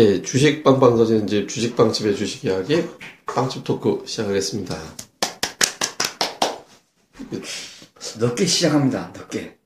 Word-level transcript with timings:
예, 0.00 0.22
주식 0.22 0.64
빵빵 0.64 0.96
터지는 0.96 1.26
집 1.26 1.46
주식빵집의 1.46 2.16
주식 2.16 2.46
이야기 2.46 2.82
빵집 3.26 3.64
토크 3.64 4.02
시작하겠습니다. 4.06 4.74
늦게 8.18 8.46
시작합니다. 8.46 9.12
늦게. 9.14 9.58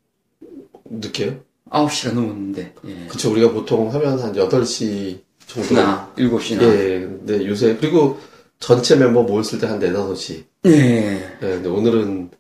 늦게요? 0.87 1.37
9시가 1.71 2.15
넘었는데. 2.15 2.75
예. 2.85 3.07
그쵸, 3.07 3.31
우리가 3.31 3.53
보통 3.53 3.95
하면 3.95 4.19
한 4.19 4.33
8시 4.33 5.21
정도. 5.47 5.75
나 5.77 6.13
7시나. 6.17 6.63
예, 6.63 7.01
근데 7.03 7.47
요새, 7.47 7.77
그리고 7.77 8.19
전체 8.59 8.97
멤버 8.97 9.23
모였을 9.23 9.61
때 9.61 9.67
한 9.69 9.79
4, 9.79 9.87
5시. 9.87 10.43
예. 10.67 10.71
예, 10.73 11.37
근데 11.39 11.69
오늘은 11.69 12.31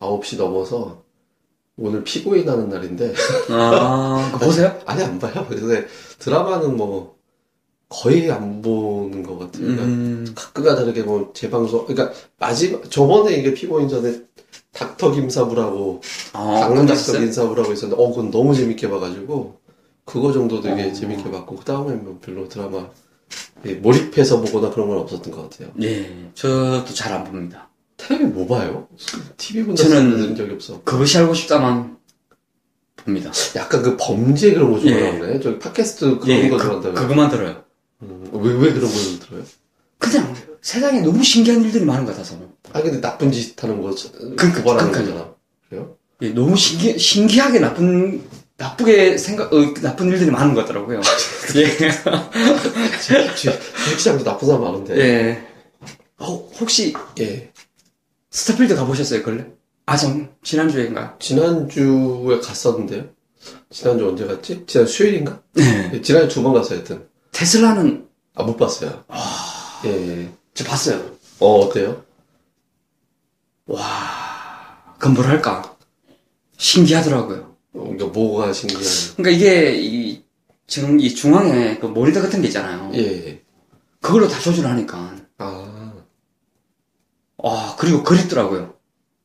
9시 0.00 0.38
넘어서 0.38 1.04
오늘 1.76 2.02
피고인 2.02 2.48
하는 2.48 2.68
날인데. 2.68 3.14
아, 3.50 4.38
보세요? 4.42 4.76
아니, 4.86 5.04
안 5.04 5.20
봐요. 5.20 5.46
근데 5.48 5.86
드라마는 6.18 6.76
뭐 6.76 7.13
거의 7.88 8.30
안 8.30 8.60
보는 8.62 9.22
것 9.22 9.38
같아요. 9.38 9.62
그러니까 9.62 9.84
음. 9.84 10.32
가끔가 10.34 10.74
다르게 10.74 11.02
뭐 11.02 11.30
재방송, 11.34 11.86
그러니까 11.86 12.12
마지막, 12.38 12.90
저번에 12.90 13.34
이게 13.36 13.54
피고인 13.54 13.88
전에 13.88 14.22
닥터 14.72 15.12
김사부라고 15.12 16.00
아, 16.32 16.60
강릉 16.60 16.86
닥터? 16.86 17.12
김사부라고 17.12 17.72
있었는데, 17.72 18.02
어, 18.02 18.08
그건 18.10 18.30
너무 18.30 18.54
재밌게 18.54 18.88
봐가지고, 18.90 19.60
그거 20.04 20.32
정도 20.32 20.60
되게 20.60 20.84
어. 20.90 20.92
재밌게 20.92 21.30
봤고, 21.30 21.56
그 21.56 21.64
다음에 21.64 21.94
뭐 21.94 22.18
별로 22.20 22.48
드라마, 22.48 22.88
예, 23.66 23.74
몰입해서 23.74 24.40
보거나 24.40 24.70
그런 24.70 24.88
건 24.88 24.98
없었던 24.98 25.32
것 25.32 25.48
같아요. 25.50 25.70
예. 25.82 26.30
저도 26.34 26.84
잘 26.92 27.12
안 27.12 27.24
봅니다. 27.24 27.68
텔레비 27.96 28.24
뭐 28.24 28.46
봐요? 28.46 28.88
TV 29.36 29.64
본다 29.64 29.84
저는- 29.84 30.36
적이 30.36 30.52
없어. 30.54 30.82
그것이 30.82 31.16
알고 31.18 31.32
싶다만 31.34 31.96
봅니다. 32.96 33.30
약간 33.56 33.82
그 33.82 33.96
범죄 33.98 34.52
그런 34.52 34.72
거 34.72 34.80
예. 34.86 34.90
좋아하네. 34.98 35.40
저기 35.40 35.58
팟캐스트 35.58 36.18
그런 36.18 36.28
예, 36.28 36.48
거 36.48 36.56
그, 36.56 36.62
좋아한다고요? 36.64 36.94
그것만 37.00 37.30
들어요. 37.30 37.63
음, 38.08 38.30
왜, 38.32 38.52
왜 38.52 38.72
그런 38.72 38.90
걸 38.90 39.18
들어요? 39.20 39.42
그냥 39.98 40.34
세상에 40.60 41.00
너무 41.00 41.22
신기한 41.22 41.62
일들이 41.62 41.84
많은 41.84 42.04
것 42.04 42.12
같아서. 42.12 42.36
아, 42.72 42.82
근데 42.82 43.00
나쁜 43.00 43.30
짓 43.32 43.62
하는 43.62 43.80
거, 43.80 43.94
그- 44.36 44.52
고발하는 44.62 44.92
그- 44.92 45.00
거잖아. 45.00 45.34
그래요? 45.68 45.96
예, 46.22 46.28
너무 46.30 46.56
신기, 46.56 46.98
신기하게 46.98 47.60
나쁜, 47.60 48.22
나쁘게 48.56 49.18
생각, 49.18 49.52
어, 49.52 49.74
나쁜 49.82 50.08
일들이 50.08 50.30
많은 50.30 50.54
것 50.54 50.62
같더라고요. 50.62 51.00
예. 51.56 51.90
주식시장도 53.36 54.24
나쁜 54.24 54.46
사람 54.48 54.62
많은데. 54.62 54.96
예. 54.98 55.46
어, 56.18 56.34
혹시 56.60 56.94
예. 57.20 57.50
스타필드 58.30 58.74
가보셨어요, 58.76 59.22
근래? 59.22 59.46
아, 59.86 59.96
전, 59.96 60.30
지난주에인가? 60.42 61.16
지난주에 61.18 62.38
갔었는데요. 62.42 63.04
지난주 63.70 64.08
언제 64.08 64.24
갔지? 64.26 64.64
지난 64.66 64.86
수요일인가? 64.86 65.42
네. 65.52 65.90
예, 65.94 66.00
지난주 66.00 66.34
두 66.36 66.42
번 66.42 66.54
갔어요, 66.54 66.78
하여튼. 66.78 67.06
테슬라는, 67.34 68.08
아, 68.34 68.44
못 68.44 68.56
봤어요. 68.56 69.04
예, 69.84 69.90
예. 69.90 70.32
저 70.54 70.64
봤어요. 70.64 71.14
어, 71.40 71.58
어때요? 71.60 72.02
와, 73.66 74.94
그건 74.98 75.14
뭐랄까. 75.14 75.76
신기하더라고요. 76.56 77.56
어, 77.74 77.80
그러니까 77.80 78.06
뭐가 78.06 78.52
신기한. 78.52 78.82
그러니까 79.16 79.30
이게, 79.30 79.76
이, 79.76 80.22
지금 80.66 80.98
이 81.00 81.14
중앙에 81.14 81.78
그 81.78 81.86
모니터 81.86 82.22
같은 82.22 82.40
게 82.40 82.46
있잖아요. 82.48 82.90
예, 82.94 82.98
예. 83.00 83.42
그걸로 84.00 84.28
다 84.28 84.38
조절하니까. 84.38 85.16
아, 85.38 85.92
와, 87.38 87.76
그리고 87.76 88.04
그립더라고요. 88.04 88.74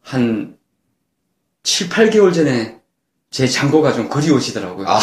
한 0.01 0.57
7, 1.63 1.89
8개월 1.89 2.33
전에 2.33 2.81
제 3.29 3.47
장고가 3.47 3.93
좀 3.93 4.09
그리워지더라고요. 4.09 4.87
아. 4.87 4.99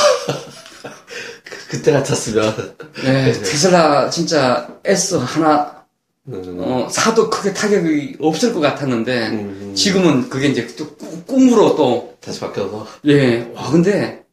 그, 1.68 1.78
그때 1.78 1.92
같았으면. 1.92 2.76
네, 3.04 3.32
테슬라 3.32 4.10
진짜 4.10 4.68
S 4.84 5.16
하나, 5.16 5.84
음, 6.28 6.58
어, 6.60 6.88
사도 6.88 7.30
크게 7.30 7.52
타격이 7.52 8.16
없을 8.20 8.52
것 8.52 8.60
같았는데, 8.60 9.28
음, 9.28 9.72
지금은 9.76 10.28
그게 10.28 10.48
이제 10.48 10.66
또 10.76 10.88
꿈- 10.96 11.24
꿈으로 11.24 11.76
또, 11.76 12.16
다시 12.20 12.40
바뀌어서. 12.40 12.86
예, 13.06 13.50
와, 13.54 13.70
근데, 13.70 14.24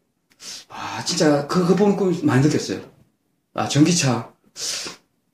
아, 0.70 1.04
진짜, 1.06 1.46
그, 1.48 1.62
그거 1.62 1.76
보면 1.76 1.98
좀 1.98 2.26
많이 2.26 2.42
느꼈어요. 2.42 2.80
아, 3.54 3.68
전기차, 3.68 4.32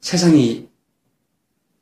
세상이, 0.02 0.68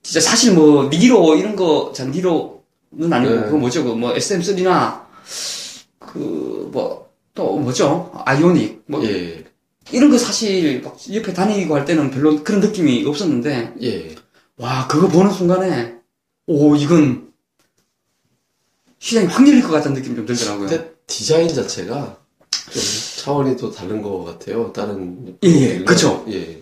진짜 0.03 0.19
사실 0.21 0.53
뭐, 0.53 0.89
니로, 0.89 1.35
이런 1.35 1.55
거, 1.55 1.91
자, 1.95 2.05
니로는 2.05 3.11
아니고, 3.11 3.35
네. 3.35 3.41
그거 3.45 3.57
뭐죠, 3.57 3.83
그 3.83 3.89
뭐, 3.91 4.13
SM3나, 4.13 5.01
그, 5.99 6.69
뭐, 6.71 7.09
또 7.33 7.57
뭐죠? 7.57 8.11
아이오닉, 8.25 8.83
뭐, 8.87 9.03
예, 9.03 9.43
이런 9.91 10.09
거 10.09 10.17
사실, 10.17 10.81
막 10.81 10.97
옆에 11.13 11.33
다니고 11.33 11.75
할 11.75 11.85
때는 11.85 12.11
별로 12.11 12.43
그런 12.43 12.59
느낌이 12.59 13.05
없었는데, 13.05 13.75
예. 13.81 14.15
와, 14.57 14.87
그거 14.87 15.07
보는 15.07 15.31
순간에, 15.31 15.95
오, 16.47 16.75
이건, 16.75 17.31
시장이 18.99 19.27
확 19.27 19.47
열릴 19.47 19.61
것 19.61 19.69
같다는 19.69 19.97
느낌이 19.97 20.15
좀 20.15 20.25
들더라고요. 20.25 20.67
근데 20.67 20.93
디자인 21.05 21.47
자체가 21.47 22.17
좀 22.71 22.81
차원이 23.23 23.55
또 23.55 23.71
다른 23.71 24.01
것 24.01 24.23
같아요. 24.23 24.73
다른. 24.73 25.37
예, 25.43 25.49
예, 25.49 25.79
그쵸. 25.83 26.25
예. 26.29 26.61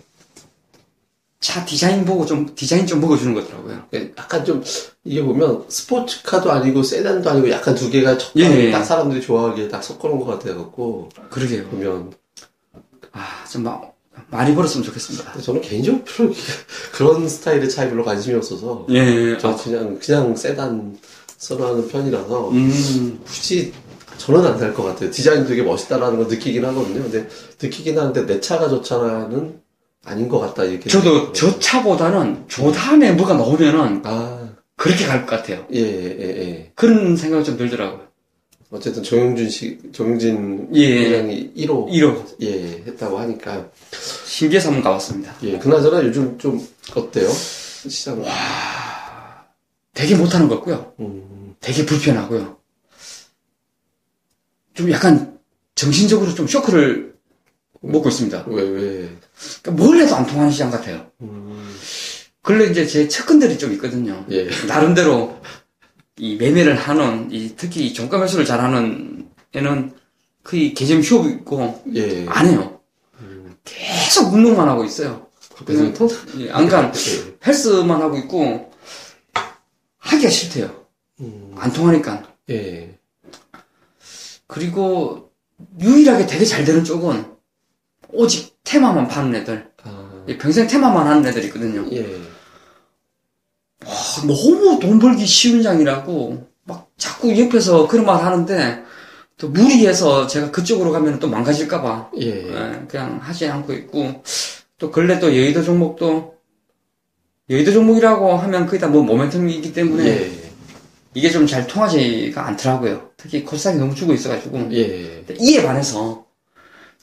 차 1.40 1.64
디자인 1.64 2.04
보고 2.04 2.26
좀, 2.26 2.54
디자인 2.54 2.86
좀 2.86 3.00
먹어주는 3.00 3.32
거더라고요. 3.34 3.86
예, 3.94 4.12
약간 4.18 4.44
좀 4.44 4.62
이게 5.04 5.22
보면 5.22 5.64
스포츠카도 5.68 6.50
아니고 6.50 6.82
세단도 6.82 7.30
아니고 7.30 7.50
약간 7.50 7.74
두 7.74 7.90
개가 7.90 8.18
적당히 8.18 8.66
예. 8.66 8.70
딱 8.70 8.84
사람들이 8.84 9.20
좋아하기에 9.20 9.68
딱 9.68 9.82
섞어놓은 9.82 10.18
것 10.20 10.26
같아 10.26 10.54
갖고 10.56 11.08
그러게요. 11.30 11.68
보면 11.68 12.12
아, 13.16 13.44
좀 13.50 13.62
막, 13.62 13.94
많이 14.30 14.54
벌었으면 14.54 14.84
좋겠습니다. 14.84 15.40
저는 15.40 15.60
개인적으로 15.62 16.02
그런 16.92 17.28
스타일의 17.28 17.68
차에 17.70 17.88
별로 17.90 18.04
관심이 18.04 18.34
없어서 18.36 18.86
예, 18.90 19.36
저 19.38 19.56
그냥 19.56 19.98
그냥 19.98 20.34
세단 20.36 20.98
선호하는 21.38 21.88
편이라서 21.88 22.50
음, 22.50 23.20
굳이 23.26 23.72
저는 24.18 24.44
안 24.46 24.58
살 24.58 24.72
것 24.74 24.82
같아요. 24.84 25.10
디자인 25.10 25.46
되게 25.46 25.62
멋있다라는 25.62 26.16
걸 26.18 26.26
느끼긴 26.28 26.64
하거든요. 26.64 27.02
근데 27.02 27.28
느끼긴 27.60 27.98
하는데 27.98 28.24
내 28.26 28.40
차가 28.40 28.68
좋잖아는 28.68 29.60
아닌 30.04 30.28
것 30.28 30.38
같다 30.38 30.64
이렇게. 30.64 30.88
저도. 30.88 31.32
저 31.32 31.58
차보다는 31.58 32.44
저 32.48 32.70
다음에 32.72 33.12
뭐가 33.12 33.34
나오면은 33.34 34.00
아, 34.04 34.48
그렇게 34.76 35.04
갈 35.06 35.26
것 35.26 35.36
같아요. 35.36 35.66
예, 35.74 35.80
예, 35.80 36.20
예. 36.20 36.72
그런 36.74 37.16
생각이 37.16 37.44
좀 37.44 37.58
들더라고요. 37.58 38.05
어쨌든 38.76 39.02
정용준 39.02 39.48
씨, 39.48 39.78
정용진 39.92 40.68
예. 40.74 41.06
회장이 41.06 41.52
1호 41.56 41.88
1호. 41.90 42.36
예, 42.42 42.82
했다고 42.86 43.18
하니까 43.18 43.70
신기해서 44.26 44.68
한번 44.68 44.84
가봤습니다. 44.84 45.34
예, 45.42 45.58
그나저나 45.58 46.04
요즘 46.04 46.38
좀 46.38 46.66
어때요? 46.94 47.28
시장. 47.30 48.22
되게 49.94 50.14
못하는 50.14 50.48
것 50.48 50.56
같고요. 50.56 50.92
음, 51.00 51.54
되게 51.60 51.86
불편하고요. 51.86 52.56
좀 54.74 54.90
약간 54.90 55.38
정신적으로 55.74 56.34
좀 56.34 56.46
쇼크를 56.46 57.14
먹고 57.80 58.10
있습니다. 58.10 58.44
왜, 58.48 58.62
왜? 58.62 59.10
그러니까 59.62 59.70
뭘 59.70 59.98
해도 59.98 60.14
안 60.14 60.26
통하는 60.26 60.50
시장 60.50 60.70
같아요. 60.70 61.10
음, 61.22 61.74
근래 62.42 62.66
이제 62.66 62.86
제 62.86 63.08
측근들이 63.08 63.56
좀 63.58 63.72
있거든요. 63.72 64.24
예, 64.30 64.48
나름대로 64.68 65.40
이 66.18 66.36
매매를 66.36 66.76
하는, 66.76 67.30
이 67.30 67.54
특히 67.56 67.86
이 67.86 67.92
종가 67.92 68.18
매수를 68.18 68.44
잘하는 68.44 69.28
애는 69.52 69.94
거의 70.42 70.72
개점 70.74 71.00
휴업 71.00 71.26
있고 71.26 71.82
예. 71.94 72.26
안 72.28 72.46
해요. 72.46 72.80
계속 73.64 74.32
운동만 74.32 74.68
하고 74.68 74.84
있어요. 74.84 75.26
그래서 75.66 75.92
통 75.92 76.08
예, 76.38 76.50
안 76.50 76.68
간, 76.68 76.92
예. 76.94 77.36
헬스만 77.46 78.00
하고 78.00 78.16
있고 78.18 78.70
하기가 79.98 80.30
싫대요. 80.30 80.86
음, 81.20 81.52
안 81.56 81.72
통하니까. 81.72 82.22
예. 82.50 82.98
그리고 84.46 85.32
유일하게 85.80 86.26
되게 86.26 86.44
잘 86.44 86.64
되는 86.64 86.84
쪽은 86.84 87.34
오직 88.10 88.56
테마만 88.62 89.08
파는 89.08 89.34
애들. 89.34 89.70
아, 89.82 90.24
예, 90.28 90.38
평생 90.38 90.66
테마만 90.66 91.06
하는 91.06 91.26
애들이 91.26 91.46
있거든요. 91.46 91.86
예. 91.92 92.20
아, 93.84 94.22
너무 94.26 94.78
돈 94.80 94.98
벌기 94.98 95.26
쉬운 95.26 95.62
장이라고 95.62 96.46
막 96.64 96.90
자꾸 96.96 97.38
옆에서 97.38 97.86
그런 97.88 98.06
말 98.06 98.24
하는데 98.24 98.82
또 99.38 99.48
무리해서 99.50 100.26
제가 100.26 100.50
그쪽으로 100.50 100.92
가면 100.92 101.20
또 101.20 101.28
망가질까봐 101.28 102.10
예. 102.20 102.26
예, 102.26 102.82
그냥 102.88 103.18
하지 103.20 103.46
않고 103.46 103.72
있고 103.74 104.22
또 104.78 104.90
근래 104.90 105.18
또 105.20 105.28
여의도 105.28 105.62
종목도 105.62 106.34
여의도 107.50 107.72
종목이라고 107.72 108.36
하면 108.36 108.66
거의 108.66 108.80
다뭐 108.80 109.04
모멘텀이기 109.04 109.74
때문에 109.74 110.06
예. 110.06 110.50
이게 111.14 111.30
좀 111.30 111.46
잘 111.46 111.66
통하지가 111.66 112.46
않더라고요. 112.46 113.10
특히 113.16 113.42
코스닥이 113.44 113.78
너무 113.78 113.94
주고 113.94 114.12
있어가지고 114.12 114.68
예. 114.72 115.24
근데 115.26 115.36
이에 115.38 115.62
반해서 115.62 116.26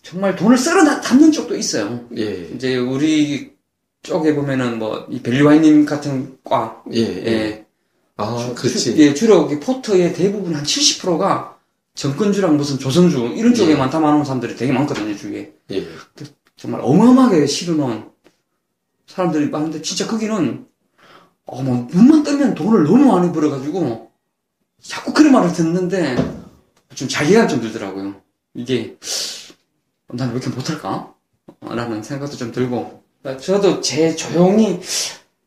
정말 0.01 0.35
돈을 0.35 0.57
쓸어 0.57 0.83
담는 1.01 1.31
쪽도 1.31 1.55
있어요. 1.55 2.05
예. 2.17 2.49
이제 2.55 2.75
우리 2.77 3.52
쪽에 4.03 4.35
보면은 4.35 4.79
뭐이 4.79 5.21
밸류와이님 5.23 5.85
같은 5.85 6.37
과 6.43 6.83
예. 6.93 6.99
예. 6.99 7.25
예, 7.25 7.65
아, 8.17 8.37
주- 8.37 8.53
그렇지. 8.55 8.97
예, 8.97 9.13
주로 9.13 9.49
이 9.51 9.59
포트의 9.59 10.13
대부분 10.13 10.53
한 10.55 10.63
70%가 10.63 11.57
정권주랑 11.95 12.57
무슨 12.57 12.77
조선주 12.77 13.33
이런 13.35 13.53
쪽에만 13.53 13.89
담아놓은 13.89 14.25
사람들이 14.25 14.55
되게 14.55 14.71
많거든요, 14.73 15.15
주위에. 15.15 15.53
예. 15.71 15.87
정말 16.57 16.81
어마어마하게 16.83 17.45
실어놓은 17.47 18.09
사람들이 19.07 19.49
많은데 19.49 19.81
진짜 19.81 20.05
거기는 20.07 20.65
어뭐 21.45 21.87
눈만 21.91 22.23
뜨면 22.23 22.55
돈을 22.55 22.83
너무 22.83 23.05
많이 23.13 23.31
벌어가지고 23.31 24.11
자꾸 24.81 25.13
그런 25.13 25.31
말을 25.33 25.51
듣는데 25.53 26.15
좀 26.95 27.07
자괴감 27.07 27.47
좀 27.47 27.61
들더라고요. 27.61 28.15
이게 28.53 28.97
난 30.07 30.29
왜 30.29 30.35
이렇게 30.35 30.49
못할까? 30.49 31.13
라는 31.61 32.03
생각도 32.03 32.37
좀 32.37 32.51
들고 32.51 33.02
저도 33.39 33.81
제 33.81 34.15
조용히 34.15 34.79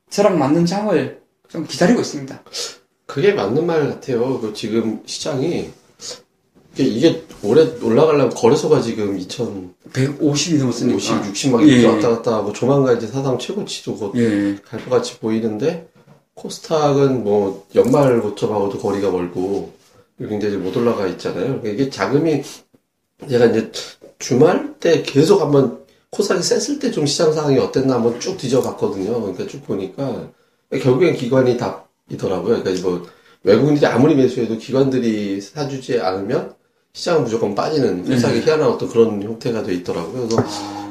저랑 0.09 0.39
맞는 0.39 0.65
장을 0.67 1.21
좀 1.49 1.67
기다리고 1.67 2.01
있습니다. 2.01 2.43
그게 3.07 3.33
맞는 3.33 3.67
말 3.67 3.89
같아요. 3.89 4.41
그 4.41 4.53
지금 4.55 5.03
시장이 5.07 5.71
이게, 6.79 7.25
올해 7.43 7.63
올라가려면 7.83 8.31
거래소가 8.31 8.83
지금 8.83 9.19
2050, 9.19 9.93
150이 9.93 10.59
넘었으니까. 10.59 10.99
60막 10.99 11.69
예. 11.69 11.87
왔다 11.87 12.11
갔다 12.11 12.35
하고 12.35 12.53
조만간 12.53 12.97
이제 12.97 13.07
사상 13.07 13.39
최고치도 13.39 13.97
곧 13.97 14.13
예. 14.17 14.57
갈것 14.63 14.91
같이 14.91 15.19
보이는데 15.19 15.89
코스닥은 16.35 17.25
뭐 17.25 17.67
연말 17.75 18.21
고점하고도 18.21 18.79
거리가 18.79 19.11
멀고 19.11 19.73
굉장히 20.19 20.57
못 20.57 20.77
올라가 20.77 21.07
있잖아요. 21.07 21.47
그러니까 21.47 21.69
이게 21.69 21.89
자금이 21.89 22.43
제가 23.29 23.47
이제 23.47 23.73
주말 24.19 24.75
때 24.79 25.03
계속 25.03 25.41
한번 25.41 25.86
코스닥이 26.17 26.43
셌을 26.43 26.79
때 26.79 26.91
좀 26.91 27.07
시장 27.07 27.33
상황이 27.33 27.59
어땠나 27.59 27.95
한번 27.95 28.19
쭉 28.21 28.37
뒤져봤거든요. 28.39 29.21
그러니까 29.21 29.47
쭉 29.47 29.65
보니까 29.67 30.31
결국엔 30.71 31.15
기관이 31.17 31.57
답이더라고요. 31.57 32.63
그러니까 32.63 32.89
뭐 32.89 33.07
외국인들이 33.43 33.87
아무리 33.87 34.15
매수해도 34.15 34.57
기관들이 34.59 35.41
사주지 35.41 36.01
않으면 36.01 36.55
시장은 36.93 37.25
무조건 37.25 37.55
빠지는 37.55 38.05
코스닥이 38.05 38.41
희한한 38.41 38.69
어떤 38.69 38.89
그런 38.89 39.23
형태가 39.23 39.63
돼 39.63 39.75
있더라고요. 39.75 40.27
그래서 40.29 40.37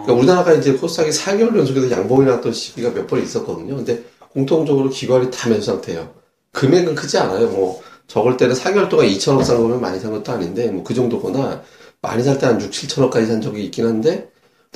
그러니까 0.03 0.13
우리나라가 0.13 0.53
이제 0.53 0.73
코스닥이 0.73 1.09
4개월 1.09 1.57
연속에서 1.57 1.89
양봉이 1.91 2.25
났던 2.25 2.53
시기가 2.53 2.91
몇 2.91 3.07
번 3.07 3.21
있었거든요. 3.23 3.75
근데 3.75 4.03
공통적으로 4.31 4.89
기관이 4.89 5.31
다 5.31 5.49
매수 5.49 5.63
상태예요. 5.63 6.13
금액은 6.51 6.93
크지 6.95 7.17
않아요. 7.17 7.47
뭐 7.47 7.81
적을 8.07 8.37
때는 8.37 8.53
4개월 8.55 8.87
동안 8.89 9.07
2천억 9.07 9.43
산 9.43 9.57
거면 9.57 9.81
많이 9.81 9.99
산 9.99 10.11
것도 10.11 10.31
아닌데 10.31 10.69
뭐 10.69 10.83
그 10.83 10.93
정도거나 10.93 11.63
많이 12.01 12.21
살 12.23 12.37
때 12.37 12.45
한 12.45 12.61
6, 12.61 12.69
7천억까지 12.69 13.25
산 13.25 13.41
적이 13.41 13.65
있긴 13.65 13.87
한데 13.87 14.29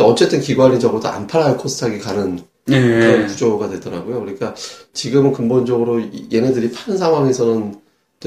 어쨌든 0.05 0.39
기관이 0.41 0.79
적어도 0.79 1.07
안 1.07 1.27
팔아야 1.27 1.57
코스닥이 1.57 1.99
가는 1.99 2.41
그런 2.65 3.21
예. 3.23 3.25
구조가 3.27 3.69
되더라고요. 3.69 4.19
그러니까 4.21 4.53
지금은 4.93 5.33
근본적으로 5.33 5.99
이- 5.99 6.27
얘네들이 6.31 6.71
파는 6.71 6.97
상황에서는 6.97 7.75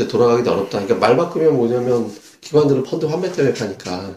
돌아가기도 0.08 0.52
어렵다. 0.52 0.80
그러니까 0.84 0.94
말 1.06 1.16
바꾸면 1.16 1.56
뭐냐면 1.56 2.10
기관들은 2.40 2.82
펀드 2.82 3.06
환매 3.06 3.30
때문에 3.32 3.54
파니까 3.54 4.14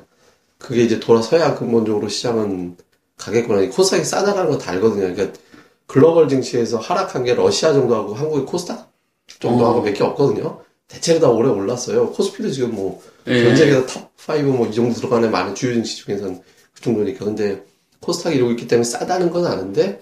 그게 0.57 0.81
이제 0.83 0.99
돌아서야 0.99 1.55
근본적으로 1.55 2.07
시장은 2.09 2.77
가겠구나. 3.17 3.69
코스닥이 3.69 4.03
싸다라는 4.03 4.51
거 4.51 4.57
다 4.57 4.71
알거든요. 4.71 5.13
그러니까 5.13 5.37
글로벌 5.85 6.27
증시에서 6.27 6.77
하락한 6.79 7.23
게 7.23 7.35
러시아 7.35 7.71
정도하고 7.73 8.15
한국의 8.15 8.45
코스닥 8.45 8.91
정도하고 9.39 9.79
어. 9.79 9.81
몇개 9.83 10.03
없거든요. 10.03 10.61
대체로 10.87 11.19
다 11.19 11.29
오래 11.29 11.49
올랐어요. 11.49 12.11
코스피도 12.11 12.49
지금 12.51 12.73
뭐 12.73 13.01
예. 13.27 13.43
전 13.43 13.55
세계에서 13.55 13.85
top5 13.85 14.41
뭐 14.43 14.67
이 14.67 14.73
정도 14.73 14.93
들어가는 14.95 15.29
많은 15.29 15.53
주요 15.55 15.73
증시 15.73 15.97
중에서는 15.97 16.41
그 16.75 16.81
정도니까. 16.81 17.25
근데 17.25 17.63
코스닥이 18.01 18.35
이러고 18.35 18.51
있기 18.51 18.67
때문에 18.67 18.83
싸다는 18.83 19.29
건 19.31 19.45
아는데 19.45 19.99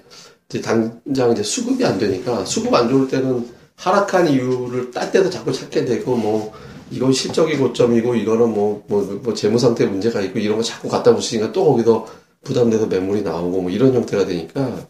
이제 0.49 0.61
당장 0.61 1.31
이제 1.31 1.43
수급이 1.43 1.85
안 1.85 1.97
되니까 1.97 2.45
수급 2.45 2.73
안 2.73 2.89
좋을 2.89 3.07
때는 3.07 3.47
하락한 3.75 4.27
이유를 4.29 4.91
딴 4.91 5.11
데도 5.11 5.29
자꾸 5.29 5.51
찾게 5.51 5.85
되고 5.85 6.15
뭐 6.15 6.53
이건 6.91 7.11
실적이 7.13 7.57
고점이고 7.57 8.15
이거는 8.15 8.53
뭐 8.53 8.83
뭐 8.87 9.01
뭐 9.23 9.33
재무 9.33 9.57
상태 9.57 9.85
문제가 9.85 10.21
있고 10.21 10.39
이런 10.39 10.57
거 10.57 10.63
자꾸 10.63 10.89
갖다 10.89 11.15
붙이니까 11.15 11.51
또 11.51 11.65
거기서 11.65 12.05
부담돼서 12.43 12.87
매물이 12.87 13.23
나오고 13.23 13.61
뭐 13.61 13.71
이런 13.71 13.93
형태가 13.93 14.25
되니까 14.25 14.85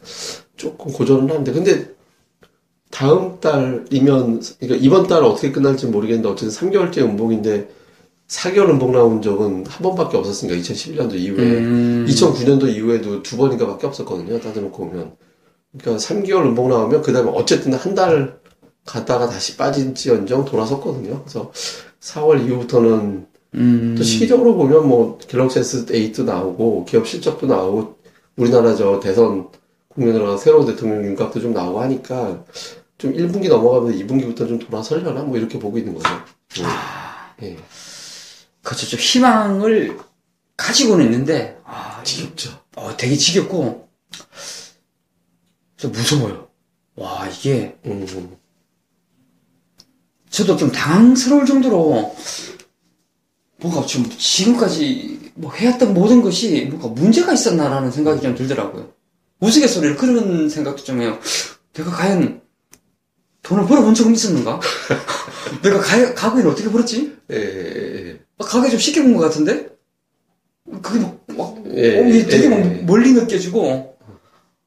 조금 0.57 0.91
고전은 0.91 1.29
하는데 1.29 1.51
근데 1.51 1.93
다음 2.91 3.39
달이면 3.39 4.41
그러니까 4.59 4.85
이번 4.85 5.07
달 5.07 5.23
어떻게 5.23 5.51
끝날지 5.51 5.87
모르겠는데 5.87 6.29
어쨌든 6.29 6.49
3개월째 6.69 6.99
연봉인데 6.99 7.69
4개월 8.27 8.69
연봉 8.69 8.91
나온 8.91 9.21
적은 9.21 9.65
한 9.67 9.83
번밖에 9.83 10.17
없었으니까 10.17 10.55
2011년도 10.59 11.15
이후에 11.15 11.57
음. 11.57 12.05
2009년도 12.09 12.69
이후에도 12.69 13.21
두 13.21 13.37
번인가 13.37 13.67
밖에 13.67 13.85
없었거든요. 13.87 14.39
따져놓고 14.39 14.89
보면. 14.89 15.15
그러니까 15.77 16.03
3개월 16.03 16.45
연봉 16.45 16.69
나오면 16.69 17.01
그 17.01 17.11
다음에 17.13 17.31
어쨌든 17.33 17.73
한 17.73 17.95
달 17.95 18.41
갔다가 18.85 19.27
다시 19.29 19.55
빠진지언정 19.57 20.45
돌아섰거든요. 20.45 21.21
그래서 21.21 21.51
4월 22.01 22.45
이후부터는 22.45 23.27
음. 23.55 23.95
또 23.97 24.03
시기적으로 24.03 24.55
보면 24.55 24.87
뭐 24.87 25.17
갤럭시 25.19 25.59
S8도 25.61 26.25
나오고 26.25 26.85
기업 26.85 27.07
실적도 27.07 27.47
나오고 27.47 27.95
우리나라 28.35 28.75
저 28.75 28.99
대선 28.99 29.47
국면으로 29.89 30.37
새로운 30.37 30.65
대통령 30.65 31.05
윤곽도 31.05 31.39
좀 31.39 31.53
나오고 31.53 31.79
하니까 31.81 32.43
좀 32.97 33.13
1분기 33.13 33.47
넘어가면서 33.47 33.97
2분기부터 33.99 34.47
좀 34.47 34.59
돌아서려나 34.59 35.21
뭐 35.21 35.37
이렇게 35.37 35.59
보고 35.59 35.77
있는 35.77 35.93
거죠. 35.93 36.09
예. 36.59 37.45
예. 37.47 37.55
그 37.55 37.61
렇죠. 38.63 38.87
좀 38.87 38.99
희망을 38.99 39.99
가지고는 40.57 41.05
있는데, 41.05 41.59
아, 41.65 42.01
지겹죠. 42.03 42.59
어, 42.75 42.95
되게 42.97 43.15
지겹고, 43.15 43.89
좀 45.77 45.91
무서워요. 45.91 46.49
와, 46.95 47.27
이게, 47.27 47.77
음. 47.85 48.37
저도 50.29 50.57
좀 50.57 50.71
당황스러울 50.71 51.45
정도로, 51.45 52.15
뭔가 53.63 53.85
좀 53.85 54.09
지금까지 54.09 55.31
뭐 55.35 55.51
해왔던 55.53 55.93
모든 55.93 56.21
것이 56.21 56.65
뭔가 56.65 56.89
문제가 56.89 57.33
있었나라는 57.33 57.91
생각이 57.91 58.21
좀 58.21 58.35
들더라고요. 58.35 58.93
우스갯소리로 59.39 59.95
그런 59.95 60.49
생각도 60.49 60.83
좀 60.83 61.01
해요. 61.01 61.19
내가 61.73 61.91
과연 61.91 62.41
돈을 63.41 63.65
벌어본 63.65 63.93
적은 63.93 64.13
있었는가? 64.13 64.59
내가 65.63 65.79
가, 65.79 66.13
가구에는 66.13 66.51
어떻게 66.51 66.69
벌었지? 66.69 67.17
예, 67.31 67.35
예, 67.35 68.07
예. 68.09 68.12
아, 68.39 68.45
가게 68.45 68.69
좀 68.69 68.79
쉽게 68.79 69.03
본것 69.03 69.21
같은데? 69.21 69.69
그게 70.81 70.99
막, 70.99 71.19
막, 71.27 71.63
예, 71.75 71.99
어, 71.99 72.07
이게 72.07 72.25
되게 72.25 72.45
예, 72.45 72.49
막 72.49 72.57
예. 72.59 72.81
멀리 72.83 73.13
느껴지고, 73.13 73.97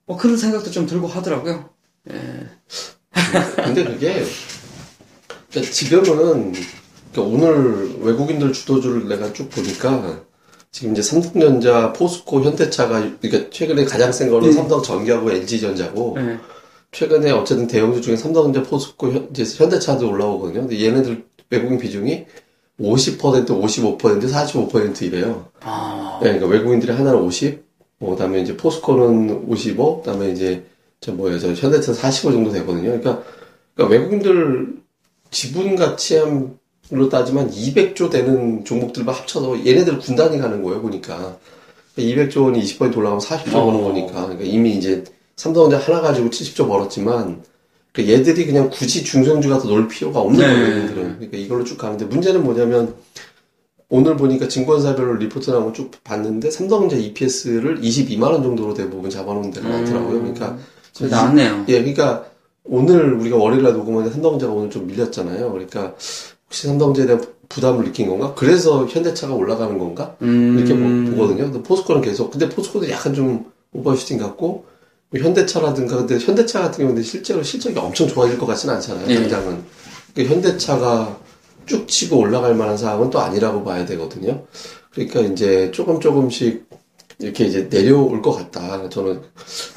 뭐 0.06 0.16
그런 0.16 0.36
생각도 0.36 0.70
좀 0.70 0.86
들고 0.86 1.06
하더라고요. 1.06 1.68
예. 2.10 2.14
근데 3.56 3.84
그게 3.84 4.24
그러니까 5.50 5.72
지금은 5.72 6.52
그러니까 7.12 7.22
오늘 7.22 7.98
외국인들 8.00 8.52
주도주를 8.52 9.08
내가 9.08 9.32
쭉 9.32 9.48
보니까 9.50 10.22
지금 10.70 10.92
이제 10.92 11.00
삼성전자, 11.02 11.92
포스코, 11.92 12.42
현대차가 12.42 13.18
그러니까 13.20 13.50
최근에 13.50 13.84
가장 13.84 14.12
센 14.12 14.30
거는 14.30 14.50
네. 14.50 14.52
삼성전기하고 14.52 15.32
LG전자고 15.32 16.16
예. 16.18 16.38
최근에 16.92 17.30
어쨌든 17.30 17.66
대형주 17.66 18.02
중에 18.02 18.16
삼성전자, 18.16 18.68
포스코, 18.68 19.10
현, 19.10 19.28
현대차도 19.34 20.08
올라오거든요. 20.08 20.60
근데 20.60 20.84
얘네들 20.84 21.24
외국인 21.50 21.78
비중이 21.78 22.26
50%, 22.80 23.46
55%, 23.46 23.98
45% 23.98 25.02
이래요. 25.02 25.46
아, 25.60 26.18
네, 26.22 26.32
그러니까 26.34 26.46
외국인들이 26.46 26.92
하나는 26.92 27.20
50, 27.20 27.64
뭐, 27.98 28.10
그다음에 28.10 28.40
이제 28.40 28.56
포스코는 28.56 29.44
55, 29.48 30.02
그다음에 30.02 30.30
이제 30.30 30.64
저 31.00 31.12
뭐야 31.12 31.38
저 31.38 31.52
현대차 31.52 31.92
45 31.94 32.32
정도 32.32 32.50
되거든요. 32.50 32.98
그러니까, 32.98 33.22
그러니까 33.74 33.96
외국인들 33.96 34.76
지분 35.30 35.76
가치로 35.76 37.08
따지면 37.10 37.50
200조 37.50 38.10
되는 38.10 38.64
종목들만 38.64 39.14
합쳐서 39.14 39.64
얘네들 39.66 39.98
군단이 39.98 40.38
가는 40.38 40.62
거예요. 40.62 40.82
보니까 40.82 41.38
200조 41.96 42.44
원이 42.44 42.60
20% 42.62 42.96
올라가면 42.96 43.20
40조 43.20 43.52
버는 43.52 43.80
어. 43.80 43.84
거니까 43.84 44.22
그러니까 44.24 44.44
이미 44.44 44.76
이제 44.76 45.04
삼성전자 45.36 45.84
하나 45.84 46.00
가지고 46.00 46.28
70조 46.28 46.68
벌었지만 46.68 47.42
그 47.96 48.06
얘들이 48.06 48.44
그냥 48.44 48.68
굳이 48.70 49.02
중성주가 49.02 49.58
더놀 49.58 49.88
필요가 49.88 50.20
없는 50.20 50.38
네. 50.38 50.46
거예요. 50.52 50.82
얘들은. 50.82 51.14
그러니까 51.14 51.38
이걸로 51.38 51.64
쭉 51.64 51.78
가는데 51.78 52.04
문제는 52.04 52.44
뭐냐면 52.44 52.94
오늘 53.88 54.16
보니까 54.16 54.48
증권사별로 54.48 55.14
리포트 55.14 55.50
나온 55.50 55.64
거 55.66 55.72
쭉 55.72 55.90
봤는데 56.04 56.50
삼성전자 56.50 56.96
EPS를 56.96 57.80
22만 57.80 58.24
원 58.24 58.42
정도로 58.42 58.74
대부분 58.74 59.08
잡아놓은 59.08 59.50
데가 59.50 59.66
많더라고요. 59.66 60.18
그러니까 60.20 60.58
좀 60.92 61.08
나왔네요. 61.08 61.64
예, 61.68 61.78
그러니까 61.78 62.26
오늘 62.64 63.14
우리가 63.14 63.36
월요일날 63.38 63.72
녹음하는데 63.72 64.12
삼성전자가 64.12 64.52
오늘 64.52 64.68
좀 64.68 64.86
밀렸잖아요. 64.88 65.50
그러니까 65.52 65.94
혹시 66.46 66.66
삼성전자에 66.66 67.06
대한 67.06 67.24
부담을 67.48 67.84
느낀 67.84 68.08
건가? 68.08 68.34
그래서 68.36 68.86
현대차가 68.86 69.32
올라가는 69.34 69.78
건가? 69.78 70.16
음, 70.20 70.58
이렇게 70.58 70.74
보- 70.74 71.16
보거든요. 71.16 71.44
근데 71.50 71.62
포스코는 71.62 72.02
계속 72.02 72.30
근데 72.30 72.48
포스코도 72.50 72.90
약간 72.90 73.14
좀 73.14 73.46
오버슈팅 73.72 74.18
같고 74.18 74.66
뭐 75.10 75.20
현대차라든가 75.20 75.96
근데 75.96 76.18
현대차 76.18 76.60
같은 76.60 76.84
경우는 76.84 77.02
실제로 77.02 77.42
실적이 77.42 77.78
엄청 77.78 78.08
좋아질 78.08 78.38
것 78.38 78.46
같지는 78.46 78.74
않잖아요. 78.76 79.08
예. 79.08 79.14
당장은 79.14 79.64
그러니까 80.14 80.34
현대차가 80.34 81.20
쭉 81.66 81.86
치고 81.88 82.18
올라갈 82.18 82.54
만한 82.54 82.76
상황은 82.76 83.10
또 83.10 83.20
아니라고 83.20 83.64
봐야 83.64 83.84
되거든요. 83.86 84.44
그러니까 84.92 85.20
이제 85.20 85.70
조금 85.72 86.00
조금씩 86.00 86.66
이렇게 87.18 87.44
이제 87.44 87.68
내려올 87.68 88.20
것 88.22 88.32
같다. 88.32 88.88
저는 88.88 89.22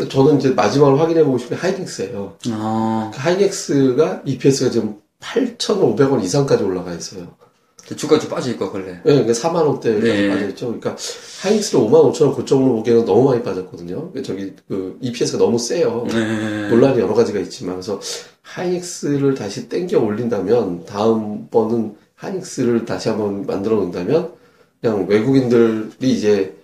저는 0.09 0.37
이제 0.37 0.49
마지막으로 0.49 0.97
확인해 0.97 1.23
보고 1.23 1.37
싶은 1.37 1.57
게 1.57 1.61
하이닉스예요. 1.61 2.37
아, 2.51 3.11
그 3.13 3.19
하이닉스가 3.19 4.23
EPS가 4.25 4.71
지금 4.71 4.97
8,500원 5.21 6.23
이상까지 6.23 6.63
올라가 6.63 6.93
있어요. 6.93 7.35
주가 7.95 8.19
좀 8.19 8.29
빠져있고, 8.29 8.69
원래. 8.73 8.91
네, 8.91 9.01
그러니까 9.03 9.33
4만 9.33 9.55
원대까지 9.65 10.01
네. 10.01 10.29
빠져있죠. 10.29 10.65
그러니까 10.67 10.95
하이닉스를 11.41 11.83
5만 11.85 12.13
5천 12.13 12.21
원 12.23 12.33
고점으로 12.33 12.75
보기에는 12.75 13.05
너무 13.05 13.29
많이 13.29 13.41
빠졌거든요. 13.43 14.11
저기 14.23 14.53
그 14.67 14.97
EPS가 15.01 15.37
너무 15.37 15.57
세요. 15.57 16.05
네. 16.09 16.69
논란이 16.69 16.99
여러 16.99 17.13
가지가 17.13 17.39
있지만 17.39 17.75
그래서 17.75 17.99
하이닉스를 18.41 19.35
다시 19.35 19.69
땡겨 19.69 19.99
올린다면 19.99 20.85
다음번은 20.85 21.95
하이닉스를 22.15 22.85
다시 22.85 23.09
한번 23.09 23.45
만들어 23.45 23.75
놓는다면 23.77 24.31
그냥 24.81 25.05
외국인들이 25.07 26.11
이제 26.11 26.55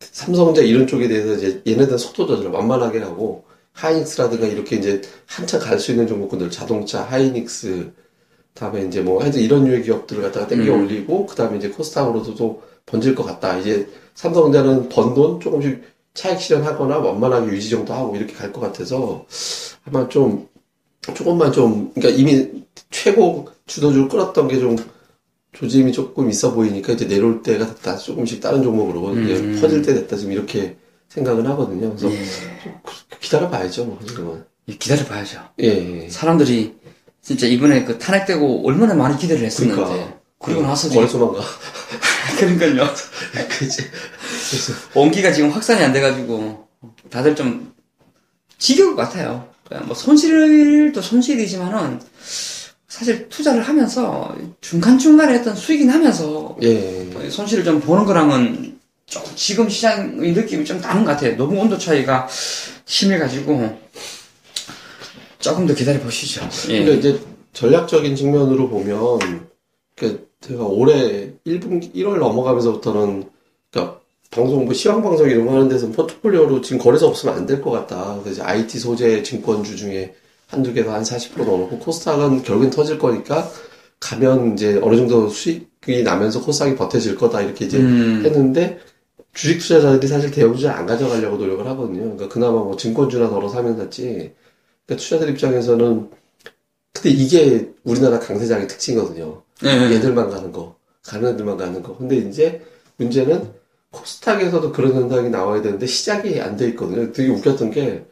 삼성전자 0.00 0.62
이런 0.62 0.86
쪽에 0.86 1.08
대해서 1.08 1.34
이제 1.34 1.62
얘네들 1.66 1.98
속도 1.98 2.26
조절을 2.26 2.50
만만하게 2.50 3.00
하고 3.00 3.44
하이닉스라든가 3.72 4.46
이렇게 4.46 4.76
이제 4.76 5.00
한참 5.26 5.60
갈 5.60 5.78
수 5.78 5.92
있는 5.92 6.06
종목군들 6.06 6.50
자동차 6.50 7.02
하이닉스 7.02 7.92
다음에 8.54 8.84
이제 8.84 9.00
뭐 9.00 9.22
하여튼 9.22 9.40
이런 9.40 9.64
류의 9.64 9.82
기업들을 9.82 10.22
갖다가 10.22 10.46
땡겨 10.46 10.74
음. 10.74 10.82
올리고 10.84 11.26
그다음에 11.26 11.56
이제 11.58 11.68
코스닥으로도 11.70 12.34
또 12.34 12.62
번질 12.86 13.14
것 13.14 13.24
같다. 13.24 13.56
이제 13.58 13.88
삼성전자는 14.14 14.88
번 14.88 15.14
돈 15.14 15.40
조금씩 15.40 15.82
차익 16.14 16.40
실현하거나 16.40 16.98
원만하게 16.98 17.52
유지 17.52 17.70
정도 17.70 17.92
하고 17.94 18.16
이렇게 18.16 18.32
갈 18.34 18.52
것 18.52 18.60
같아서 18.60 19.24
아마 19.84 20.08
좀 20.08 20.48
조금만 21.14 21.52
좀 21.52 21.92
그러니까 21.94 22.20
이미 22.20 22.64
최고 22.90 23.48
주도주를 23.66 24.08
끌었던 24.08 24.48
게 24.48 24.58
좀 24.58 24.76
조짐이 25.52 25.92
조금 25.92 26.30
있어 26.30 26.52
보이니까 26.54 26.92
이제 26.92 27.08
내려올 27.08 27.42
때가 27.42 27.66
됐다. 27.66 27.96
조금씩 27.96 28.40
다른 28.40 28.62
종목으로 28.62 29.12
이제 29.20 29.36
음. 29.36 29.58
퍼질 29.60 29.82
때 29.82 29.94
됐다. 29.94 30.16
지금 30.16 30.32
이렇게 30.32 30.76
생각은 31.08 31.44
하거든요. 31.48 31.88
그래서 31.96 32.08
예. 32.08 32.24
기다려 33.20 33.48
봐야죠. 33.50 33.84
뭐 33.84 33.98
지금은. 34.06 34.44
기다려 34.78 35.04
봐야죠. 35.04 35.40
예. 35.60 36.04
예. 36.04 36.08
사람들이 36.08 36.76
진짜 37.22 37.46
이번에 37.46 37.84
그 37.84 37.98
탄핵되고 37.98 38.66
얼마나 38.66 38.94
많이 38.94 39.18
기대를 39.18 39.44
했었는데. 39.44 39.82
그러니까. 39.82 40.20
그리고 40.38 40.62
나서 40.62 40.88
거래소만 40.88 41.34
가. 41.34 41.40
그러니까요. 42.38 42.88
그치. 43.58 43.84
원기가 44.94 45.32
지금 45.32 45.50
확산이 45.50 45.82
안 45.82 45.92
돼가지고 45.92 46.66
다들 47.10 47.36
좀 47.36 47.72
지겨울 48.58 48.96
것 48.96 49.02
같아요. 49.02 49.48
그냥 49.68 49.86
뭐 49.86 49.94
손실도 49.94 51.00
손실이지만은 51.00 52.00
사실 52.88 53.28
투자를 53.28 53.62
하면서 53.62 54.34
중간중간에 54.60 55.34
했던 55.34 55.54
수익이 55.54 55.84
나면서 55.84 56.56
예. 56.62 57.08
손실을 57.30 57.62
좀 57.62 57.80
보는 57.80 58.04
거랑은 58.04 58.78
조금 59.06 59.32
지금 59.36 59.68
시장의 59.68 60.32
느낌이 60.32 60.64
좀 60.64 60.80
다른 60.80 61.04
것 61.04 61.12
같아요. 61.12 61.36
너무 61.36 61.60
온도 61.60 61.78
차이가 61.78 62.28
심해가지고 62.86 63.78
조금 65.40 65.66
더 65.66 65.74
기다려 65.74 65.98
보시죠. 66.00 66.42
예. 66.70 66.94
이제 66.94 67.18
전략적인 67.52 68.14
측면으로 68.16 68.68
보면, 68.68 69.48
그 69.96 70.28
제가 70.40 70.64
올해 70.64 71.32
1분 71.46 71.94
1월 71.94 72.18
넘어가면서부터는, 72.18 73.24
그러니까 73.70 74.00
방송 74.30 74.64
뭐 74.64 74.74
시황 74.74 75.02
방송 75.02 75.28
이런 75.28 75.46
거 75.46 75.54
하는 75.54 75.68
데서 75.68 75.88
포트폴리오로 75.90 76.60
지금 76.60 76.78
거래소 76.78 77.06
없으면 77.08 77.34
안 77.36 77.46
될 77.46 77.60
것 77.62 77.70
같다. 77.70 78.18
그래서 78.22 78.30
이제 78.30 78.42
IT 78.42 78.78
소재 78.78 79.22
증권주 79.22 79.76
중에 79.76 80.14
한두 80.46 80.72
개도 80.72 80.90
한40% 80.90 81.44
넣어놓고 81.44 81.78
코스닥은 81.80 82.42
결국엔 82.42 82.70
터질 82.70 82.98
거니까 82.98 83.50
가면 84.00 84.54
이제 84.54 84.78
어느 84.82 84.96
정도 84.96 85.28
수익이 85.28 86.02
나면서 86.04 86.42
코스닥이 86.42 86.74
버텨질 86.76 87.16
거다 87.16 87.40
이렇게 87.42 87.66
이제 87.66 87.78
음, 87.78 88.22
했는데 88.24 88.78
주식 89.34 89.58
투자자들이 89.58 90.06
사실 90.08 90.30
대형 90.30 90.52
투자 90.52 90.74
안 90.76 90.86
가져가려고 90.86 91.36
노력을 91.36 91.66
하거든요. 91.66 92.00
그러니까 92.02 92.28
그나마 92.28 92.60
뭐 92.60 92.76
증권주나 92.76 93.28
덜어 93.30 93.48
사면 93.48 93.76
샀지. 93.76 94.32
그러니까 94.90 94.96
투자들 94.96 95.28
입장에서는 95.30 96.10
근데 96.92 97.10
이게 97.10 97.70
우리나라 97.84 98.18
강세장의 98.18 98.66
특징이거든요. 98.66 99.42
예. 99.64 99.68
얘들만 99.68 100.28
가는 100.30 100.50
거, 100.50 100.74
가는 101.04 101.32
애들만 101.32 101.56
가는 101.56 101.80
거. 101.80 101.96
근데 101.96 102.16
이제 102.16 102.60
문제는 102.96 103.52
코스닥에서도 103.92 104.72
그런 104.72 104.94
현상이 104.94 105.30
나와야 105.30 105.62
되는데 105.62 105.86
시작이 105.86 106.40
안 106.40 106.56
돼 106.56 106.68
있거든요. 106.70 107.12
되게 107.12 107.28
웃겼던 107.30 107.70
게 107.70 108.04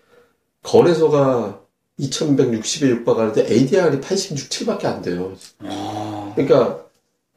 거래소가 0.63 1.61
2160에 1.99 2.89
육박하는데 2.91 3.53
ADR이 3.53 4.01
86, 4.01 4.49
7밖에 4.49 4.85
안 4.85 5.03
돼요. 5.03 5.35
어, 5.61 6.33
그러니까 6.37 6.85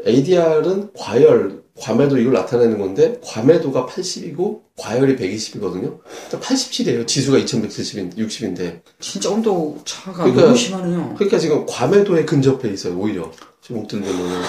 ADR은 0.05 0.91
과열, 0.93 1.63
과매도 1.81 2.17
이걸 2.19 2.33
나타내는 2.33 2.77
건데 2.77 3.19
과매도가 3.23 3.87
80이고 3.87 4.61
과열이 4.77 5.15
120이거든요. 5.15 5.99
87이에요. 6.29 7.07
지수가 7.07 7.39
2170인, 7.39 8.15
60인데. 8.17 8.81
진짜 8.99 9.29
온도 9.31 9.77
차가 9.83 10.23
그러니까- 10.23 10.41
너무 10.43 10.55
심하네요. 10.55 11.13
그러니까 11.15 11.39
지금 11.39 11.65
과매도에 11.67 12.25
근접해 12.25 12.69
있어요. 12.69 12.97
오히려 12.97 13.31
종목들 13.61 14.01
보면은. 14.01 14.41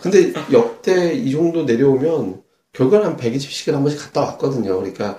근데 0.00 0.32
역대 0.50 1.14
이 1.14 1.30
정도 1.30 1.64
내려오면 1.64 2.42
결국은 2.72 3.04
한 3.04 3.16
120씩은 3.18 3.72
한 3.72 3.82
번씩 3.82 4.00
갔다 4.00 4.22
왔거든요. 4.22 4.78
그러니까 4.78 5.18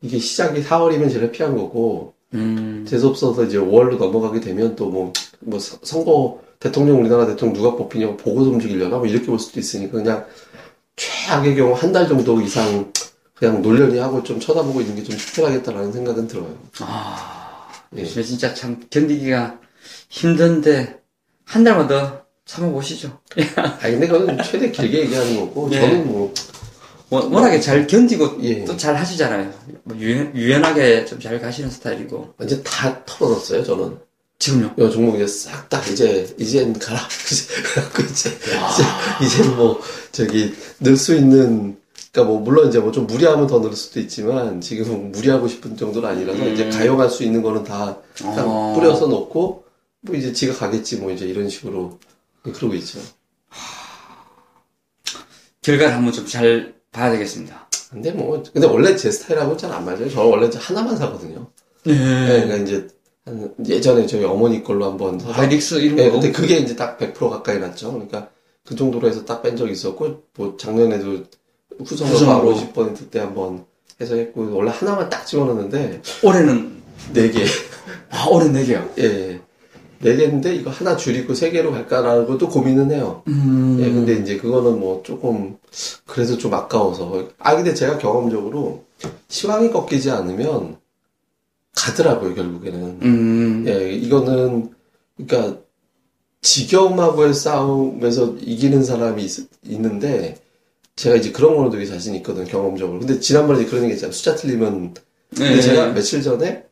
이게 0.00 0.18
시작이 0.18 0.62
4월이면 0.64 1.12
제일 1.12 1.30
피한 1.30 1.56
거고 1.56 2.14
음, 2.34 2.84
재수 2.88 3.06
없어서 3.08 3.44
이제 3.44 3.56
5월로 3.56 3.96
넘어가게 3.98 4.40
되면 4.40 4.76
또 4.76 4.86
뭐, 4.90 5.12
뭐, 5.40 5.58
서- 5.58 5.78
선거, 5.82 6.40
대통령, 6.60 7.00
우리나라 7.00 7.24
대통령 7.26 7.54
누가 7.54 7.74
뽑히냐고 7.76 8.16
보고서 8.16 8.50
움직이려나? 8.50 8.98
뭐 8.98 9.06
이렇게 9.06 9.26
볼 9.26 9.38
수도 9.38 9.58
있으니까 9.60 9.92
그냥 9.92 10.26
최악의 10.98 11.56
경우 11.56 11.72
한 11.74 11.92
달 11.92 12.06
정도 12.08 12.40
이상 12.42 12.92
그냥 13.34 13.62
놀려니 13.62 13.98
하고 13.98 14.22
좀 14.22 14.38
쳐다보고 14.40 14.80
있는 14.80 14.96
게좀 14.96 15.16
특별하겠다라는 15.16 15.92
생각은 15.92 16.26
들어요. 16.26 16.54
아, 16.80 17.68
예. 17.96 18.04
진짜 18.04 18.52
참 18.52 18.80
견디기가 18.90 19.58
힘든데 20.10 20.98
한 21.44 21.64
달만 21.64 21.86
더 21.88 22.22
참아보시죠. 22.44 23.18
아 23.56 23.78
근데 23.78 24.06
그거는 24.08 24.42
최대 24.42 24.70
길게 24.70 25.00
얘기하는 25.02 25.38
거고, 25.38 25.68
예. 25.72 25.80
저는 25.80 26.06
뭐, 26.08 26.34
워- 27.10 27.26
워낙에 27.28 27.60
잘 27.60 27.86
견디고 27.86 28.38
예. 28.42 28.64
또잘 28.64 28.96
하시잖아요. 28.96 29.52
뭐 29.84 29.96
유연, 29.96 30.34
유연하게 30.34 31.04
좀 31.04 31.20
잘 31.20 31.40
가시는 31.40 31.70
스타일이고. 31.70 32.34
완전 32.38 32.62
다 32.64 33.04
털어놨어요, 33.06 33.62
저는. 33.64 33.98
지금요? 34.38 34.74
이 34.78 34.90
종목 34.92 35.16
이제 35.16 35.26
싹 35.26 35.68
다 35.68 35.80
이제, 35.86 36.32
이젠 36.38 36.78
가라. 36.78 37.00
그래갖고 37.74 38.02
이제, 38.04 38.30
이제, 39.24 39.42
뭐, 39.50 39.80
저기, 40.12 40.54
넣을 40.78 40.96
수 40.96 41.14
있는, 41.16 41.76
그니까 42.12 42.24
뭐, 42.30 42.40
물론 42.40 42.68
이제 42.68 42.78
뭐 42.78 42.92
좀 42.92 43.06
무리하면 43.06 43.46
더 43.48 43.58
넣을 43.58 43.74
수도 43.74 43.98
있지만, 44.00 44.60
지금은 44.60 45.10
무리하고 45.12 45.48
싶은 45.48 45.76
정도는 45.76 46.08
아니라서, 46.08 46.40
음. 46.42 46.54
이제 46.54 46.68
가용할 46.70 47.10
수 47.10 47.24
있는 47.24 47.42
거는 47.42 47.64
다, 47.64 47.98
그냥 48.16 48.44
어. 48.48 48.74
뿌려서 48.74 49.06
놓고, 49.08 49.64
뭐 50.02 50.14
이제 50.14 50.32
지가 50.32 50.54
가겠지, 50.54 50.96
뭐 50.98 51.10
이제 51.10 51.26
이런 51.26 51.48
식으로, 51.48 51.98
그러고 52.42 52.74
있죠. 52.76 53.00
결과를 55.62 55.94
한번 55.96 56.12
좀 56.12 56.26
잘 56.26 56.74
봐야 56.92 57.10
되겠습니다. 57.10 57.68
근데 57.90 58.12
뭐, 58.12 58.42
근데 58.52 58.66
원래 58.66 58.94
제 58.96 59.10
스타일하고는 59.10 59.58
잘안 59.58 59.84
맞아요. 59.84 60.08
저는 60.08 60.30
원래 60.30 60.48
하나만 60.54 60.96
사거든요. 60.96 61.50
네. 61.84 61.94
네, 61.94 62.42
그러니까 62.44 62.56
이제, 62.56 62.74
한 62.74 62.88
예전에 63.66 64.06
저희 64.06 64.24
어머니 64.24 64.62
걸로 64.62 64.86
한번 64.86 65.20
하이닉스 65.20 65.76
이런 65.76 65.96
네, 65.96 66.06
거. 66.06 66.12
근데 66.12 66.32
그게 66.32 66.56
이제 66.58 66.76
딱 66.76 66.98
100% 66.98 67.28
가까이 67.30 67.58
났죠. 67.58 67.92
그러니까 67.92 68.28
그 68.64 68.76
정도로 68.76 69.08
해서 69.08 69.24
딱 69.24 69.42
뺀 69.42 69.56
적이 69.56 69.72
있었고, 69.72 70.22
뭐 70.36 70.56
작년에도 70.58 71.24
후성으로 71.84 72.16
후성으로. 72.16 72.54
50% 72.54 73.16
한번 73.18 73.64
해서 74.00 74.14
했고, 74.14 74.54
원래 74.54 74.70
하나만 74.70 75.08
딱 75.08 75.24
집어넣는데, 75.24 76.02
올해는, 76.22 76.82
네 77.12 77.30
개. 77.30 77.44
아, 78.10 78.26
올해 78.28 78.48
네 78.48 78.64
개요. 78.64 78.86
예. 78.98 79.40
네 80.00 80.16
개인데, 80.16 80.54
이거 80.54 80.70
하나 80.70 80.96
줄이고 80.96 81.34
세 81.34 81.50
개로 81.50 81.72
갈까라고 81.72 82.36
또 82.38 82.48
고민은 82.48 82.92
해요. 82.92 83.22
음. 83.28 83.78
예, 83.80 83.90
근데 83.90 84.14
이제 84.14 84.36
그거는 84.36 84.78
뭐 84.78 85.02
조금, 85.04 85.56
그래도 86.06 86.36
좀 86.36 86.52
아까워서. 86.54 87.28
아, 87.38 87.56
근데 87.56 87.72
제가 87.74 87.98
경험적으로 87.98 88.84
시황이 89.28 89.70
꺾이지 89.70 90.10
않으면 90.10 90.76
가더라고요, 91.78 92.34
결국에는. 92.34 92.98
음. 93.02 93.64
예, 93.68 93.92
이거는, 93.92 94.70
그러니까, 95.16 95.60
지겨움하고의 96.42 97.34
싸움에서 97.34 98.36
이기는 98.40 98.82
사람이 98.82 99.24
있, 99.24 99.48
는데 99.62 100.36
제가 100.96 101.16
이제 101.16 101.30
그런 101.30 101.56
거는 101.56 101.70
되게 101.70 101.84
자신 101.86 102.14
있거든, 102.16 102.44
경험적으로. 102.44 102.98
근데 102.98 103.20
지난번에 103.20 103.64
그런 103.64 103.84
얘기 103.84 103.92
했잖아요. 103.94 104.12
숫자 104.12 104.34
틀리면. 104.34 104.94
근데 105.36 105.54
네. 105.56 105.60
제가 105.60 105.92
며칠 105.92 106.22
전에 106.22 106.64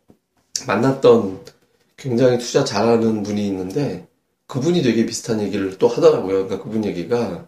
만났던 0.66 1.40
굉장히 1.96 2.38
투자 2.38 2.64
잘하는 2.64 3.22
분이 3.22 3.46
있는데, 3.46 4.08
그분이 4.48 4.82
되게 4.82 5.06
비슷한 5.06 5.40
얘기를 5.40 5.78
또 5.78 5.86
하더라고요. 5.88 6.46
그러니까 6.46 6.62
그분 6.62 6.84
얘기가, 6.84 7.46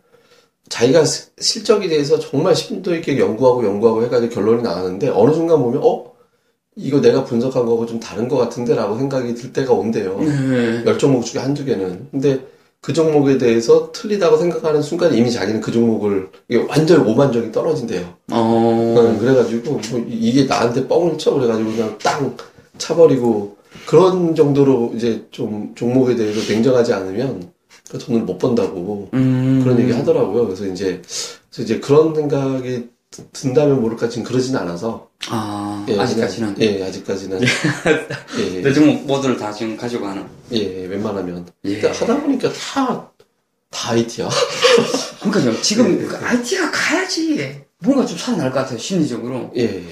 자기가 0.69 1.05
시- 1.05 1.31
실적에 1.38 1.88
대해서 1.88 2.19
정말 2.19 2.55
심도 2.55 2.95
있게 2.95 3.19
연구하고 3.19 3.65
연구하고 3.65 4.05
해가지고 4.05 4.33
결론이 4.33 4.62
나왔는데, 4.62 5.09
어느 5.09 5.33
순간 5.33 5.61
보면, 5.61 5.81
어? 5.83 6.08
이거 6.78 7.00
내가 7.00 7.25
분석한 7.25 7.64
거하고 7.66 7.87
좀 7.87 7.99
다른 7.99 8.28
것 8.28 8.37
같은데? 8.37 8.75
라고 8.75 8.97
생각이 8.97 9.35
들 9.35 9.52
때가 9.52 9.73
온대요. 9.73 10.16
네. 10.20 10.85
열 10.87 10.97
종목 10.97 11.25
중에 11.25 11.42
한두 11.42 11.64
개는. 11.64 12.06
근데 12.12 12.40
그 12.80 12.92
종목에 12.92 13.37
대해서 13.38 13.90
틀리다고 13.90 14.37
생각하는 14.37 14.80
순간 14.80 15.12
이미 15.12 15.32
자기는 15.32 15.61
그 15.61 15.73
종목을 15.73 16.28
완전 16.68 17.04
오만적이 17.04 17.50
떨어진대요. 17.50 18.14
어. 18.30 18.94
응, 18.97 19.18
그래가지고 19.18 19.73
뭐 19.73 19.80
이- 20.08 20.12
이게 20.28 20.44
나한테 20.44 20.87
뻥을 20.87 21.18
쳐 21.18 21.35
그래가지고 21.35 21.70
그냥 21.73 21.99
땅 22.00 22.37
차버리고 22.78 23.56
그런 23.87 24.37
정도로 24.37 24.92
이제 24.94 25.25
좀 25.32 25.73
종목에 25.75 26.14
대해서 26.14 26.50
냉정하지 26.52 26.92
않으면 26.92 27.50
그러니까 27.88 28.06
돈을 28.06 28.23
못 28.23 28.38
번다고 28.38 29.08
음. 29.14 29.61
그런 29.64 29.80
얘기 29.80 29.90
하더라고요. 29.90 30.44
그래서 30.47 30.64
이제 30.66 31.02
그래서 31.50 31.62
이제 31.64 31.80
그런 31.80 32.14
생각이 32.14 32.85
드- 32.85 32.88
든다면 33.33 33.81
모를까 33.81 34.09
지금 34.09 34.25
그러진 34.25 34.57
않아서 34.57 35.09
아, 35.29 35.85
예, 35.88 35.99
아직까지는. 35.99 36.57
예, 36.61 36.85
아직까지는 36.85 37.41
예, 38.38 38.62
내 38.62 38.73
종목 38.73 39.07
모두를 39.07 39.37
다 39.37 39.53
지금 39.53 39.77
가지고 39.77 40.07
가는. 40.07 40.27
예, 40.53 40.87
웬만하면 40.87 41.47
예. 41.65 41.81
근데 41.81 41.88
하다 41.88 42.21
보니까 42.21 42.53
다 42.53 43.12
다 43.71 43.91
IT야. 43.93 44.29
그러니까요. 45.21 45.61
지금 45.62 46.00
예, 46.00 46.07
그 46.07 46.17
IT가 46.17 46.71
가야지. 46.71 47.65
뭔가 47.81 48.05
좀 48.05 48.19
살아날 48.19 48.50
것 48.50 48.61
같아요, 48.61 48.79
심리적으로. 48.79 49.53
예, 49.57 49.85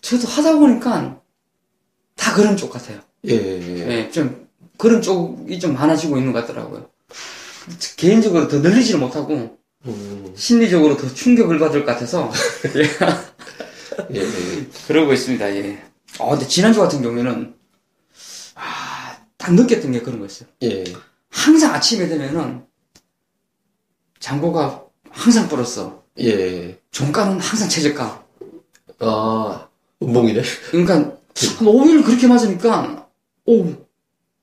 저도 0.00 0.26
하다 0.26 0.56
보니까 0.56 1.20
다 2.16 2.34
그런 2.34 2.56
쪽 2.56 2.70
같아요. 2.70 3.00
예, 3.28 3.34
예, 3.34 3.88
예, 3.90 4.10
좀 4.10 4.48
그런 4.76 5.02
쪽이 5.02 5.60
좀 5.60 5.74
많아지고 5.74 6.16
있는 6.16 6.32
것 6.32 6.40
같더라고요. 6.40 6.88
개인적으로 7.96 8.48
더 8.48 8.58
늘리지를 8.58 8.98
못하고 8.98 9.58
음, 9.86 10.32
심리적으로 10.36 10.96
더 10.96 11.12
충격을 11.12 11.58
받을 11.58 11.84
것 11.84 11.92
같아서 11.92 12.30
예, 14.14 14.20
예, 14.20 14.66
그러고 14.86 15.12
있습니다. 15.12 15.56
예. 15.56 15.82
어, 16.18 16.30
근데 16.30 16.46
지난주 16.46 16.80
같은 16.80 17.02
경우에는 17.02 17.54
아, 18.54 19.16
딱 19.36 19.54
느꼈던 19.54 19.92
게 19.92 20.00
그런 20.00 20.18
거였어요. 20.18 20.48
예, 20.62 20.84
항상 21.30 21.74
아침에 21.74 22.08
되면은 22.08 22.64
잔고가 24.18 24.84
항상 25.10 25.48
불었어. 25.48 26.02
예, 26.20 26.78
종가는 26.90 27.40
항상 27.40 27.68
최저가. 27.68 28.24
아, 29.00 29.68
운봉이네. 30.00 30.42
그러니까 30.70 30.94
한 30.94 31.18
5일 31.34 32.04
그렇게 32.04 32.26
맞으니까 32.26 33.08
오 33.46 33.64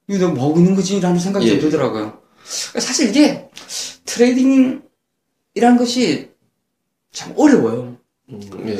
이거 0.07 0.19
내가 0.19 0.29
뭐 0.29 0.49
하고 0.49 0.57
있는 0.57 0.75
거지? 0.75 0.99
라는 0.99 1.19
생각이 1.19 1.45
예. 1.47 1.51
좀 1.51 1.61
들더라고요. 1.61 2.21
그러니까 2.71 2.79
사실 2.79 3.09
이게 3.09 3.49
trading 4.05 4.81
이란 5.57 5.75
것이 5.75 6.29
참 7.11 7.33
어려워요. 7.35 7.97
음, 8.29 8.41
예, 8.67 8.77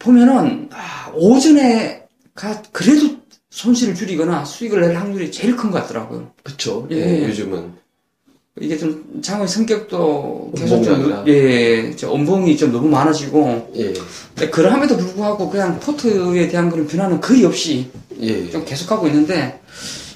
보면은 0.00 0.68
아, 0.72 1.10
오전에가 1.14 2.62
그래도 2.72 3.16
손실을 3.50 3.94
줄이거나 3.94 4.44
수익을 4.44 4.80
낼 4.80 4.96
확률이 4.96 5.30
제일 5.30 5.54
큰 5.56 5.70
것 5.70 5.80
같더라고요. 5.82 6.32
그쵸. 6.42 6.88
예. 6.90 6.96
예, 6.96 7.28
요즘은. 7.28 7.78
이게 8.60 8.76
좀 8.76 9.20
장의 9.22 9.46
성격도 9.46 10.52
계속 10.56 10.82
좀. 10.82 11.24
예, 11.28 11.94
저 11.94 12.10
음봉이 12.10 12.56
좀 12.56 12.72
너무 12.72 12.88
많아지고 12.88 13.72
예, 13.76 13.92
근데 14.34 14.50
그럼에도 14.50 14.96
불구하고 14.96 15.48
그냥 15.48 15.78
포트에 15.78 16.48
대한 16.48 16.68
그런 16.68 16.86
변화는 16.86 17.20
거의 17.20 17.44
없이 17.44 17.88
예. 18.20 18.50
좀 18.50 18.64
계속하고 18.64 19.06
있는데 19.06 19.60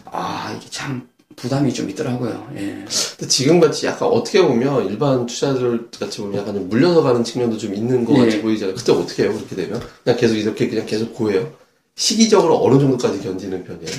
아 0.06 0.52
이게 0.58 0.68
참 0.68 1.08
부담이 1.36 1.72
좀 1.74 1.90
있더라고요. 1.90 2.48
예. 2.56 2.84
근데 3.16 3.28
지금 3.28 3.60
같이 3.60 3.86
약간 3.86 4.08
어떻게 4.08 4.42
보면 4.42 4.86
일반 4.86 5.26
투자들 5.26 5.88
같이 5.90 6.20
보면 6.20 6.40
약간 6.40 6.54
좀 6.54 6.68
물려서 6.68 7.02
가는 7.02 7.22
측면도 7.24 7.58
좀 7.58 7.74
있는 7.74 8.04
것 8.04 8.14
예. 8.16 8.24
같이 8.24 8.42
보이잖아요. 8.42 8.74
그때 8.74 8.92
어떻게 8.92 9.24
해요? 9.24 9.32
그렇게 9.34 9.56
되면? 9.56 9.80
그냥 10.02 10.18
계속 10.18 10.36
이렇게 10.36 10.68
그냥 10.68 10.86
계속 10.86 11.14
고해요? 11.14 11.52
시기적으로 11.96 12.62
어느 12.64 12.78
정도까지 12.78 13.20
견디는 13.20 13.64
편이에요? 13.64 13.90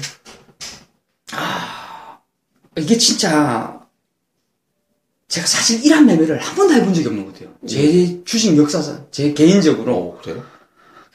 이게 2.78 2.98
진짜 2.98 3.80
제가 5.28 5.48
사실 5.48 5.84
이런 5.86 6.06
매매를 6.06 6.40
한 6.40 6.56
번도 6.56 6.74
해본 6.74 6.94
적이 6.94 7.08
없는 7.08 7.26
것 7.26 7.34
같아요. 7.34 7.50
제 7.68 8.22
주식 8.26 8.58
역사상 8.58 9.08
제 9.12 9.34
개인적으로 9.34 9.96
어, 9.96 10.22
그래요? 10.22 10.44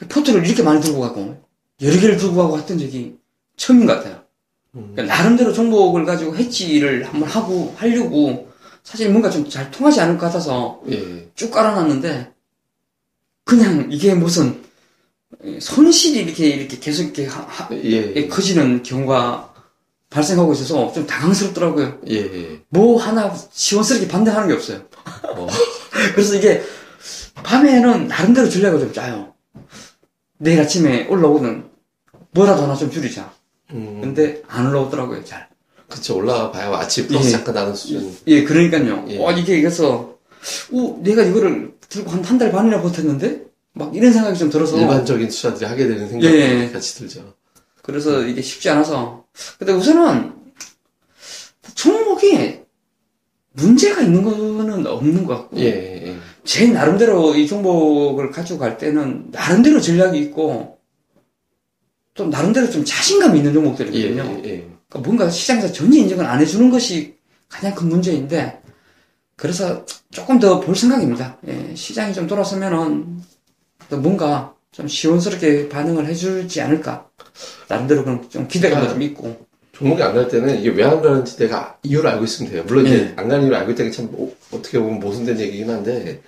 포트를 0.09 0.45
이렇게 0.45 0.63
많이 0.63 0.81
들고 0.81 0.99
가고 0.99 1.41
여러 1.81 1.99
개를 1.99 2.17
들고 2.17 2.35
가고 2.35 2.57
했던 2.57 2.77
적이 2.79 3.15
처음인 3.57 3.85
것 3.85 3.95
같아요. 3.95 4.20
음. 4.75 4.91
그러니까 4.95 5.15
나름대로 5.15 5.51
종목을 5.53 6.05
가지고 6.05 6.35
해지를 6.35 7.03
한번 7.05 7.27
하고 7.29 7.73
하려고 7.77 8.49
사실 8.83 9.09
뭔가 9.09 9.29
좀 9.29 9.47
잘 9.49 9.69
통하지 9.69 9.99
않을 10.01 10.17
것 10.17 10.27
같아서 10.27 10.81
예, 10.89 11.29
쭉 11.35 11.51
깔아놨는데 11.51 12.31
그냥 13.43 13.87
이게 13.91 14.13
무슨 14.15 14.63
손실이 15.59 16.19
이렇게 16.19 16.47
이렇게 16.47 16.79
계속 16.79 17.03
이렇게 17.03 17.25
하- 17.25 17.41
하- 17.41 17.69
예, 17.73 18.27
커지는 18.27 18.83
경우가 18.83 19.53
발생하고 20.09 20.53
있어서 20.53 20.91
좀 20.93 21.05
당황스럽더라고요. 21.07 21.99
예, 22.09 22.15
예. 22.15 22.61
뭐 22.69 23.01
하나 23.01 23.33
시원스럽게 23.51 24.07
반대하는 24.07 24.47
게 24.47 24.53
없어요. 24.53 24.81
어, 25.35 25.47
그래서 26.15 26.35
이게 26.35 26.63
밤에는 27.35 28.07
나름대로 28.07 28.49
전략을 28.49 28.79
좀 28.79 28.93
짜요. 28.93 29.33
내일 30.37 30.59
아침에 30.59 31.07
올라오는 31.07 31.69
뭐라도 32.31 32.63
하나 32.63 32.75
좀 32.75 32.89
줄이자. 32.91 33.33
음, 33.73 33.99
근데 34.01 34.41
안 34.47 34.67
올라오더라고요, 34.67 35.23
잘. 35.25 35.47
그쵸. 35.87 36.15
올라가 36.17 36.51
봐야 36.51 36.69
아침 36.77 37.07
플러스 37.07 37.27
예. 37.27 37.31
잠깐 37.31 37.53
나는 37.55 37.75
수준. 37.75 38.15
예, 38.27 38.43
그러니까요. 38.43 39.05
예. 39.09 39.17
와, 39.17 39.31
이게 39.33 39.59
그래서, 39.61 40.17
오, 40.71 40.97
내가 41.01 41.21
이거를 41.23 41.73
들고 41.89 42.09
한 42.11 42.23
한 42.23 42.37
달 42.37 42.51
반이나 42.51 42.81
버텼는데? 42.81 43.43
막 43.73 43.95
이런 43.95 44.11
생각이 44.13 44.37
좀 44.39 44.49
들어서. 44.49 44.77
일반적인 44.79 45.27
투자들이 45.29 45.65
하게 45.65 45.87
되는 45.87 46.07
생각이 46.09 46.33
예. 46.33 46.69
같이 46.71 46.95
들죠. 46.95 47.33
그래서 47.81 48.21
이게 48.25 48.41
쉽지 48.41 48.69
않아서. 48.69 49.25
근데 49.59 49.73
우선은, 49.73 50.33
종목이 51.75 52.59
문제가 53.53 54.01
있는 54.01 54.23
거는 54.23 54.87
없는 54.87 55.25
것 55.25 55.35
같고. 55.35 55.59
예, 55.59 56.07
예, 56.07 56.15
제 56.43 56.67
나름대로 56.67 57.35
이 57.35 57.47
종목을 57.47 58.31
가지고 58.31 58.59
갈 58.59 58.77
때는 58.77 59.27
나름대로 59.31 59.79
전략이 59.81 60.19
있고, 60.19 60.77
또 62.13 62.27
나름대로 62.27 62.69
좀 62.69 62.83
자신감 62.83 63.35
있는 63.35 63.51
예, 63.51 63.53
종목들이거든요. 63.53 64.41
예, 64.43 64.49
예. 64.49 64.67
그러니까 64.89 64.99
뭔가 65.09 65.29
시장에서 65.29 65.71
전혀 65.71 65.99
인정을 65.99 66.25
안 66.25 66.39
해주는 66.41 66.69
것이 66.69 67.15
가장 67.47 67.73
큰 67.73 67.89
문제인데, 67.89 68.61
그래서 69.35 69.85
조금 70.11 70.39
더 70.39 70.59
볼 70.59 70.75
생각입니다. 70.75 71.37
예, 71.47 71.73
시장이 71.75 72.13
좀 72.13 72.27
돌아서면은, 72.27 73.21
또 73.89 73.97
뭔가 73.97 74.53
좀 74.71 74.87
시원스럽게 74.87 75.69
반응을 75.69 76.05
해주지 76.07 76.61
않을까. 76.61 77.09
나름대로 77.67 78.03
그런 78.03 78.29
좀 78.29 78.47
기대감도 78.47 78.89
좀 78.89 79.01
있고. 79.01 79.45
종목이 79.71 80.03
안 80.03 80.13
갈 80.13 80.27
때는 80.27 80.59
이게 80.59 80.69
왜 80.69 80.83
안 80.83 81.01
가는지 81.01 81.37
내가 81.37 81.77
이유를 81.83 82.09
알고 82.11 82.25
있으면 82.25 82.51
돼요. 82.51 82.63
물론 82.67 82.85
이제 82.85 82.95
예. 82.97 83.13
안 83.15 83.27
가는 83.27 83.41
이유를 83.43 83.57
알고 83.57 83.71
있다는 83.71 83.91
게 83.91 83.97
참 83.97 84.09
어, 84.13 84.29
어떻게 84.51 84.77
보면 84.79 84.99
모순된 84.99 85.39
얘기긴 85.39 85.69
한데, 85.69 86.21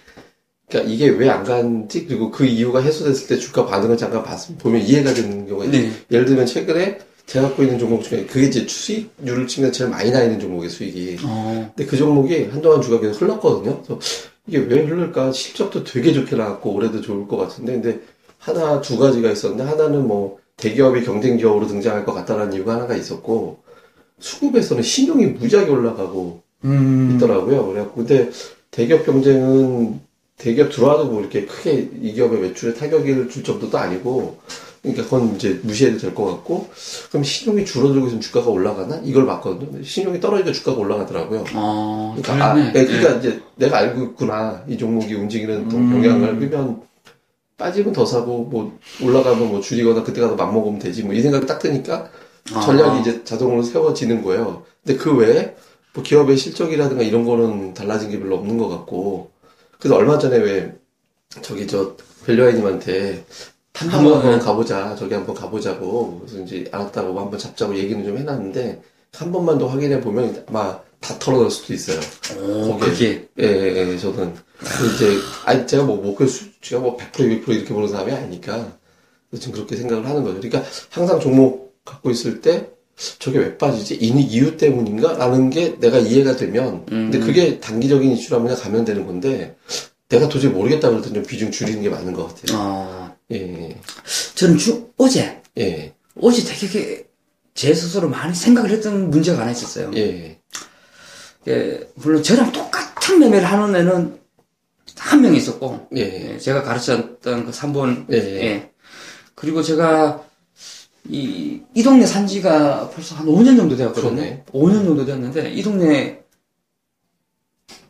그러니까 0.69 0.91
이게 0.91 1.10
왜안 1.10 1.43
가는지 1.43 2.06
그리고 2.06 2.32
그 2.32 2.45
이유가 2.45 2.82
해소됐을 2.82 3.28
때 3.28 3.38
주가 3.38 3.65
반응을 3.65 3.97
잠깐 3.97 4.23
봤으면 4.23 4.58
보면 4.58 4.82
이해가 4.82 5.13
되는 5.13 5.47
경우가 5.47 5.65
있어요. 5.65 5.82
네. 5.82 5.91
예를 6.12 6.26
들면 6.26 6.45
최근에 6.45 6.99
제가 7.26 7.49
갖고 7.49 7.63
있는 7.63 7.80
종목 7.80 8.04
중에 8.04 8.26
그게 8.26 8.47
이제 8.47 8.65
수익률을 8.67 9.47
치면 9.47 9.71
제일 9.71 9.89
많이 9.89 10.12
나 10.12 10.23
있는 10.23 10.39
종목의 10.39 10.69
수익이. 10.69 11.17
어, 11.23 11.71
근데 11.76 11.89
그 11.89 11.95
종목이 11.95 12.45
한동안 12.45 12.82
주가 12.82 12.99
계속 12.99 13.21
흘렀거든요. 13.21 13.82
그래서 13.82 13.99
이게 14.47 14.58
왜 14.60 14.84
흐를까? 14.84 15.32
실적도 15.32 15.84
되게 15.84 16.12
좋게 16.12 16.36
나왔고 16.36 16.73
올해도 16.73 17.02
좋을 17.02 17.28
것 17.28 17.38
같은데, 17.38 17.73
근데 17.73 17.99
하나 18.38 18.82
두 18.82 18.97
가지가 18.97 19.32
있었는데 19.32 19.63
하나는 19.63 20.06
뭐 20.06 20.39
대기업이 20.58 21.04
경쟁 21.04 21.38
기업으로 21.38 21.67
등장할 21.67 22.06
것 22.06 22.13
같다라는 22.13 22.54
이유가 22.54 22.76
하나가 22.76 22.95
있었고 22.95 23.60
수급에서는 24.19 24.84
신용이 24.84 25.28
무지하게 25.28 25.71
올라가고 25.71 26.41
음, 26.65 27.15
있더라고요. 27.15 27.67
그래갖고 27.67 28.06
근데 28.06 28.30
대기업 28.71 29.06
경쟁은 29.06 29.99
대기업 30.38 30.72
들어와도 30.72 31.06
뭐 31.06 31.22
이렇게 31.22 31.46
크게 31.46 31.89
이 32.02 32.13
기업의 32.13 32.39
매출에 32.39 32.74
타격을 32.74 33.30
줄 33.30 33.43
정도도 33.43 33.78
아니고 33.78 34.39
그러니까 34.82 35.04
그건 35.06 35.36
이제 35.36 35.60
무시해도 35.63 35.98
될 35.98 36.13
것 36.13 36.26
같고 36.26 36.67
그럼 37.10 37.24
신용이 37.24 37.63
줄어들고 37.65 38.08
있으면 38.08 38.22
주가가 38.22 38.50
올라가나 38.50 39.00
이걸 39.06 39.26
봤거든요. 39.26 39.82
신용이 39.84 40.19
떨어지니까 40.19 40.52
주가가 40.54 40.78
올라가더라고요. 40.80 41.46
어, 41.54 42.15
그러니까, 42.17 42.52
아. 42.52 42.54
네, 42.56 42.86
그러니까 42.86 43.12
이제 43.19 43.41
내가 43.56 43.78
알고 43.78 44.04
있구나. 44.04 44.63
이 44.67 44.78
종목이 44.78 45.13
움직이는 45.15 45.69
또 45.69 45.78
음. 45.78 46.04
영향을 46.04 46.38
그러면 46.39 46.82
빠지면 47.58 47.93
더 47.93 48.06
사고 48.06 48.43
뭐 48.46 48.78
올라가면 49.02 49.48
뭐 49.50 49.62
줄이거나 49.62 50.04
그때 50.04 50.19
가서 50.19 50.36
맘먹으면 50.36 50.80
되지 50.80 51.04
뭐 51.04 51.13
이 51.13 51.22
생각이 51.22 51.46
딱 51.46 51.60
드니까 51.60 52.10
전략이 52.52 52.98
아. 52.98 53.00
이제 53.00 53.24
자동으로 53.24 53.62
세워지는 53.63 54.22
거예요. 54.24 54.63
근데 54.84 55.00
그 55.02 55.15
외에 55.15 55.56
뭐 55.93 56.04
기업의 56.04 56.36
실적이라든가 56.36 57.04
이런 57.04 57.24
거는 57.24 57.74
달라진 57.74 58.10
게 58.10 58.19
별로 58.19 58.36
없는 58.36 58.58
것 58.58 58.67
같고 58.67 59.32
그래서 59.84 59.98
얼마 59.98 60.17
전에 60.17 60.38
왜 60.38 60.74
저기 61.41 61.67
저 61.67 61.98
벨류아이님한테 62.26 63.26
한번, 63.74 64.13
한번 64.13 64.32
네. 64.32 64.39
가보자 64.39 64.96
저기 64.96 65.13
한번 65.13 65.36
가보자고 65.36 66.22
그래서 66.22 66.39
이제 66.39 66.69
알았다고 66.72 67.19
한번 67.19 67.38
잡자고 67.38 67.76
얘기는 67.76 68.02
좀 68.06 68.17
해놨는데 68.17 68.82
한 69.12 69.32
번만 69.34 69.58
더 69.58 69.67
확인해 69.67 70.00
보면 70.00 70.46
아마 70.48 70.80
다 71.02 71.19
털어낼 71.19 71.52
수도 71.52 71.74
있어요. 71.74 72.00
오. 72.39 72.78
그게. 72.80 73.28
예, 73.38 73.43
예, 73.43 73.91
예, 73.91 73.98
저는. 73.98 74.34
그 74.58 74.96
이제, 74.96 75.19
아니, 75.43 75.67
제가 75.67 75.84
뭐, 75.84 75.98
목표 75.98 76.26
수치가 76.26 76.80
뭐 76.80 76.96
100% 76.96 77.43
200% 77.43 77.50
이렇게 77.50 77.74
보는 77.74 77.89
사람이 77.89 78.13
아니니까, 78.13 78.78
지금 79.38 79.52
그렇게 79.52 79.76
생각을 79.76 80.08
하는 80.08 80.24
거죠. 80.24 80.39
그러니까, 80.39 80.63
항상 80.89 81.19
종목 81.19 81.76
갖고 81.84 82.10
있을 82.10 82.39
때, 82.39 82.72
저게 83.20 83.40
왜 83.40 83.58
빠지지? 83.58 83.96
이 83.96 84.08
이유 84.10 84.56
때문인가? 84.58 85.14
라는 85.14 85.50
게 85.50 85.78
내가 85.80 85.98
이해가 85.98 86.36
되면, 86.36 86.86
근데 86.86 87.18
음. 87.18 87.26
그게 87.26 87.60
단기적인 87.60 88.12
이슈라면 88.12 88.48
그냥 88.48 88.62
가면 88.62 88.86
되는 88.86 89.06
건데, 89.06 89.56
내가 90.10 90.30
도저히 90.30 90.52
모르겠다 90.52 90.90
그럴 90.90 91.02
좀 91.02 91.24
비중 91.24 91.50
줄이는 91.52 91.82
게 91.82 91.90
맞는 91.90 92.14
것 92.14 92.28
같아요. 92.36 92.60
어, 92.60 93.16
예, 93.32 93.76
저는 94.36 94.58
주, 94.58 94.92
어제, 94.98 95.42
예, 95.58 95.94
어제 96.22 96.44
되게 96.44 97.08
제 97.56 97.74
스스로 97.74 98.10
많이 98.10 98.34
생각을 98.36 98.70
했던 98.70 99.10
문제가 99.10 99.42
하나 99.42 99.52
있었어요. 99.52 99.92
예, 99.96 100.38
예, 101.48 101.80
물론 101.96 102.22
저랑 102.22 102.52
똑같은 102.52 103.20
매매를 103.20 103.44
하는 103.46 103.76
애는 103.76 104.20
한 104.98 105.22
명 105.22 105.34
있었고, 105.36 105.88
예. 105.98 106.34
예, 106.34 106.38
제가 106.38 106.62
가르쳤던 106.62 107.46
그 107.48 107.52
3번, 107.52 108.06
예. 108.12 108.18
예. 108.18 108.72
그리고 109.36 109.64
제가 109.64 110.24
이, 111.10 111.62
이 111.74 111.84
동네 111.84 112.06
산 112.06 112.26
지가 112.26 112.89
벌써 112.89 113.16
한 113.16 113.26
5년 113.26 113.58
정도 113.58 113.76
되었거든요. 113.76 114.16
그러네. 114.16 114.44
5년 114.52 114.86
정도 114.86 115.06
되었는데, 115.06 115.52
이 115.54 115.62
동네 115.62 116.24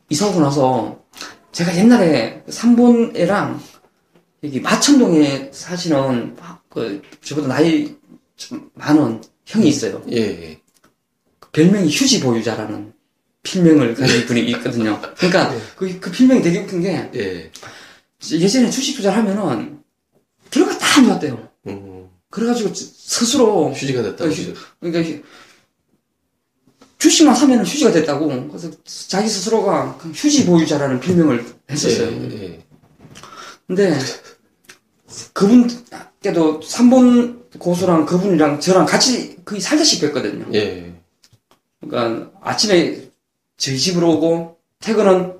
이사 0.09 0.27
오고 0.27 0.39
나서 0.41 1.03
제가 1.51 1.75
옛날에 1.77 2.43
3번 2.47 3.15
애랑 3.15 3.59
여기 4.43 4.59
마천동에 4.59 5.51
사시는 5.53 6.35
그 6.69 7.01
저보다 7.21 7.47
나이 7.47 7.95
좀 8.35 8.69
많은 8.73 9.21
형이 9.45 9.67
있어요. 9.67 10.03
예. 10.11 10.59
그 11.39 11.49
별명이 11.51 11.89
휴지 11.89 12.19
보유자라는 12.19 12.93
필명을 13.43 13.93
가진 13.93 14.25
분이 14.25 14.41
있거든요. 14.51 14.99
그러니까 15.17 15.49
네. 15.51 15.61
그, 15.75 15.99
그 15.99 16.11
필명이 16.11 16.41
되게 16.41 16.59
웃긴 16.59 16.81
게 16.81 17.09
예. 17.15 17.51
예전에 18.31 18.69
주식 18.69 18.95
투자를 18.95 19.17
하면은 19.19 19.83
결과 20.49 20.77
다 20.77 20.93
안 20.97 21.05
좋았대요. 21.05 21.49
음. 21.67 22.09
그래가지고 22.33 22.73
스스로 22.73 23.71
휴지가 23.71 24.01
됐다. 24.01 24.25
어, 24.25 24.27
휴- 24.27 24.53
그러니까 24.79 25.23
주식만 26.97 27.35
사면은 27.35 27.63
휴지가 27.63 27.91
됐다고 27.91 28.27
그래서 28.47 28.71
자기 28.85 29.29
스스로가 29.29 29.99
그 29.99 30.09
휴지 30.09 30.47
보유자라는 30.47 30.99
필명을 30.99 31.45
했었어요. 31.69 32.07
예. 32.07 32.43
예. 32.43 32.65
근데 33.67 33.99
그분께도 35.33 36.59
3번 36.61 37.59
고수랑 37.59 38.07
그분이랑 38.07 38.59
저랑 38.59 38.87
같이 38.87 39.37
거의 39.45 39.61
살다시피 39.61 40.07
했거든요. 40.07 40.47
예. 40.55 40.91
그러니까 41.81 42.31
아침에 42.41 43.09
저희 43.57 43.77
집으로 43.77 44.13
오고 44.13 44.57
퇴근은 44.79 45.37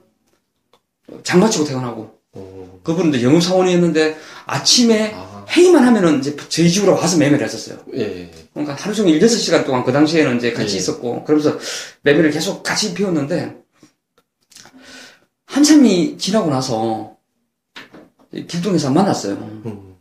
장마치고 1.24 1.66
퇴근하고 1.66 2.20
어. 2.34 2.80
그분은 2.84 3.16
이제 3.16 3.26
영업사원이었는데 3.26 4.16
아침에 4.46 5.14
아. 5.16 5.33
회의만 5.50 5.84
하면은 5.84 6.20
이제 6.20 6.36
저희 6.50 6.70
집으로 6.70 6.94
와서 6.94 7.18
매매를 7.18 7.46
했었어요. 7.46 7.80
예. 7.96 8.32
그러니까 8.54 8.76
하루 8.76 8.94
종일 8.96 9.20
16시간 9.20 9.66
동안 9.66 9.84
그 9.84 9.92
당시에는 9.92 10.38
이제 10.38 10.52
같이 10.54 10.76
예. 10.76 10.80
있었고 10.80 11.24
그러면서 11.24 11.58
매매를 12.04 12.32
계속 12.32 12.64
같이 12.64 12.94
피웠는데 12.94 13.58
한참이 15.46 16.18
지나고 16.18 16.50
나서 16.50 17.18
이 18.32 18.46
길동에서 18.48 18.92
만났어요. 18.92 19.34
음. 19.36 19.96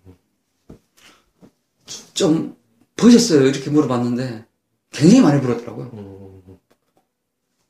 좀 2.14 2.57
버셨어요? 2.96 3.46
이렇게 3.46 3.70
물어봤는데 3.70 4.44
굉장히 4.90 5.22
많이 5.22 5.40
벌었더라고요. 5.40 5.90
음. 5.94 6.59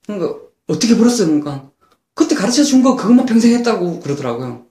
그러니까 0.06 0.38
어떻게 0.66 0.96
벌었어요? 0.96 1.26
그러니까 1.28 1.70
그때 2.14 2.34
가르쳐 2.34 2.62
준 2.62 2.82
거 2.82 2.94
그것만 2.96 3.26
평생 3.26 3.52
했다고 3.54 4.00
그러더라고요. 4.00 4.66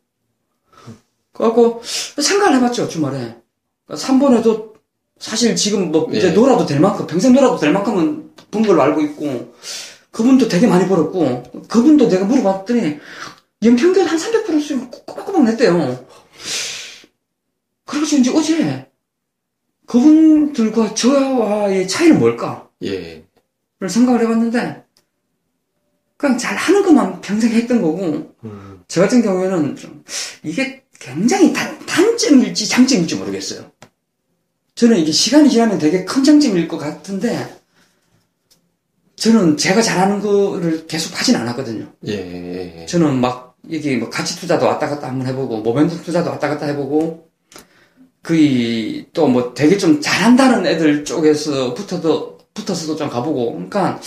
그래갖고 1.41 1.81
생각을 1.83 2.57
해봤죠 2.57 2.87
주말에. 2.87 3.35
그러니까 3.87 4.07
3번에도 4.07 4.73
사실 5.19 5.55
지금 5.55 5.91
뭐 5.91 6.07
이제 6.13 6.27
예. 6.27 6.31
놀아도 6.31 6.65
될 6.67 6.79
만큼 6.79 7.07
평생 7.07 7.33
놀아도 7.33 7.57
될 7.57 7.71
만큼은 7.73 8.31
번 8.51 8.61
걸로 8.61 8.81
알고 8.83 9.01
있고 9.01 9.55
그분도 10.11 10.47
되게 10.47 10.67
많이 10.67 10.87
벌었고 10.87 11.43
그분도 11.67 12.09
내가 12.09 12.25
물어봤더니 12.25 12.99
연평균 13.63 14.05
한 14.05 14.17
300%씩 14.17 14.91
꼬박꼬박 14.91 15.43
냈대요. 15.45 16.05
그래서 17.85 18.17
이제 18.17 18.31
어제 18.35 18.87
그분들과 19.87 20.93
저와의 20.93 21.87
차이는 21.87 22.19
뭘까? 22.19 22.69
예. 22.83 23.25
를 23.79 23.89
생각을 23.89 24.21
해봤는데 24.21 24.85
그냥 26.17 26.37
잘 26.37 26.55
하는 26.55 26.83
것만 26.83 27.21
평생 27.21 27.51
했던 27.51 27.81
거고 27.81 28.35
음. 28.43 28.83
저 28.87 29.01
같은 29.01 29.23
경우에는 29.23 29.75
좀 29.75 30.03
이게 30.43 30.83
굉장히 31.01 31.51
단, 31.51 31.83
단점일지 31.85 32.69
장점일지 32.69 33.15
모르겠어요. 33.15 33.71
저는 34.75 34.97
이게 34.97 35.11
시간이 35.11 35.49
지나면 35.49 35.79
되게 35.79 36.05
큰 36.05 36.23
장점일 36.23 36.67
것 36.67 36.77
같은데 36.77 37.59
저는 39.15 39.57
제가 39.57 39.81
잘하는 39.81 40.21
거를 40.21 40.85
계속 40.87 41.19
하진 41.19 41.35
않았거든요. 41.35 41.91
예. 42.07 42.81
예. 42.81 42.85
저는 42.85 43.19
막 43.19 43.57
여기 43.71 43.97
뭐 43.97 44.09
가치 44.09 44.39
투자도 44.39 44.65
왔다 44.65 44.87
갔다 44.89 45.07
한번 45.07 45.27
해보고 45.27 45.63
모멘텀 45.63 46.03
투자도 46.03 46.29
왔다 46.29 46.49
갔다 46.49 46.67
해보고 46.67 47.29
거의 48.23 49.07
또뭐 49.13 49.53
되게 49.55 49.77
좀 49.77 50.01
잘한다는 50.01 50.65
애들 50.67 51.03
쪽에서 51.03 51.73
붙어도 51.73 52.37
붙어서도 52.53 52.95
좀 52.95 53.09
가보고 53.09 53.53
그러니까 53.53 53.99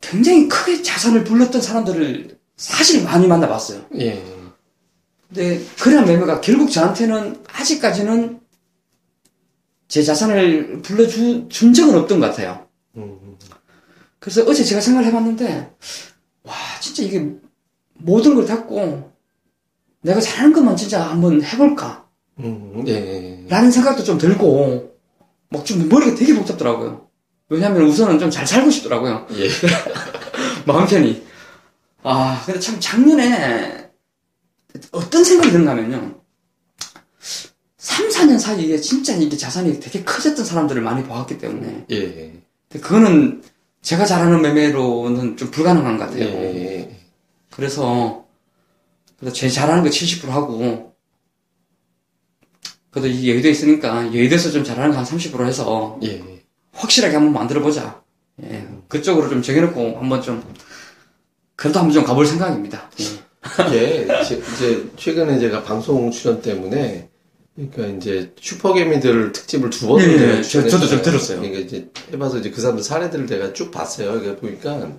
굉장히 0.00 0.48
크게 0.48 0.82
자산을 0.82 1.24
불렀던 1.24 1.60
사람들을 1.60 2.38
사실 2.56 3.02
많이 3.02 3.26
만나봤어요. 3.26 3.86
예. 3.98 4.31
근데 5.32 5.64
그런 5.80 6.04
매매가 6.04 6.40
결국 6.42 6.70
저한테는 6.70 7.42
아직까지는 7.52 8.40
제 9.88 10.02
자산을 10.02 10.82
불러준 10.82 11.48
준 11.48 11.72
적은 11.72 11.94
없던 12.00 12.20
것 12.20 12.26
같아요. 12.26 12.66
음. 12.96 13.36
그래서 14.18 14.42
어제 14.44 14.62
제가 14.62 14.80
생각을 14.80 15.08
해봤는데, 15.08 15.70
와, 16.44 16.54
진짜 16.80 17.02
이게 17.02 17.30
모든 17.94 18.34
걸 18.34 18.46
닫고 18.46 19.10
내가 20.02 20.20
잘하는 20.20 20.52
것만 20.52 20.76
진짜 20.76 21.02
한번 21.02 21.42
해볼까? 21.42 22.06
음. 22.38 22.84
예. 22.86 23.44
라는 23.48 23.70
생각도 23.70 24.04
좀 24.04 24.18
들고, 24.18 24.92
막 25.48 25.64
좀 25.64 25.88
머리가 25.88 26.14
되게 26.14 26.34
복잡더라고요. 26.34 27.06
왜냐면 27.48 27.82
우선은 27.82 28.18
좀 28.18 28.30
잘 28.30 28.46
살고 28.46 28.70
싶더라고요. 28.70 29.26
예. 29.36 29.48
마음 30.66 30.86
편히. 30.86 31.22
아, 32.02 32.42
근데 32.46 32.58
참 32.60 32.76
작년에 32.80 33.81
어떤 34.92 35.24
생각이 35.24 35.50
드는가 35.50 35.72
하면요. 35.72 36.20
3, 37.78 38.08
4년 38.08 38.38
사이에 38.38 38.78
진짜 38.78 39.14
이게 39.14 39.36
자산이 39.36 39.80
되게 39.80 40.04
커졌던 40.04 40.44
사람들을 40.44 40.80
많이 40.82 41.06
봐왔기 41.06 41.38
때문에. 41.38 41.86
예. 41.90 42.32
근데 42.68 42.80
그거는 42.86 43.42
제가 43.82 44.04
잘하는 44.06 44.40
매매로는 44.40 45.36
좀 45.36 45.50
불가능한 45.50 45.98
것 45.98 46.04
같아요. 46.06 46.24
예. 46.24 47.00
그래서, 47.50 48.24
그래서 49.18 49.34
제 49.34 49.48
잘하는 49.48 49.82
거 49.82 49.90
70% 49.90 50.28
하고, 50.28 50.94
그래도 52.90 53.08
이 53.08 53.30
여의도에 53.30 53.50
있으니까 53.50 54.06
여의도에서 54.14 54.50
좀 54.50 54.64
잘하는 54.64 54.92
거 54.92 54.98
한 54.98 55.04
30% 55.04 55.44
해서 55.46 55.98
예. 56.04 56.22
확실하게 56.72 57.14
한번 57.16 57.32
만들어보자. 57.32 58.02
예, 58.42 58.66
그쪽으로 58.88 59.28
좀 59.28 59.42
정해놓고 59.42 59.98
한번 59.98 60.22
좀, 60.22 60.42
그래도 61.56 61.78
한번 61.80 61.92
좀 61.92 62.04
가볼 62.04 62.26
생각입니다. 62.26 62.90
예. 63.00 63.21
이게 63.68 64.06
제- 64.24 64.40
이제 64.54 64.84
최근에 64.96 65.38
제가 65.38 65.62
방송 65.62 66.10
출연 66.10 66.40
때문에 66.42 67.08
그러니까 67.54 67.86
이제 67.98 68.32
슈퍼개미들 68.40 69.32
특집을 69.32 69.70
두 69.70 69.88
번을 69.88 70.04
예, 70.04 70.38
예, 70.38 70.42
출연했잖아요. 70.42 70.68
저도 70.70 70.86
좀 70.86 71.02
들었어요. 71.02 71.40
그러니까 71.40 71.60
이제 71.60 71.88
해봐서 72.12 72.38
이제 72.38 72.50
그 72.50 72.60
사람들 72.60 72.82
사례들을 72.82 73.26
내가 73.26 73.52
쭉 73.52 73.70
봤어요. 73.70 74.12
그러니까 74.12 74.36
보니까 74.40 74.92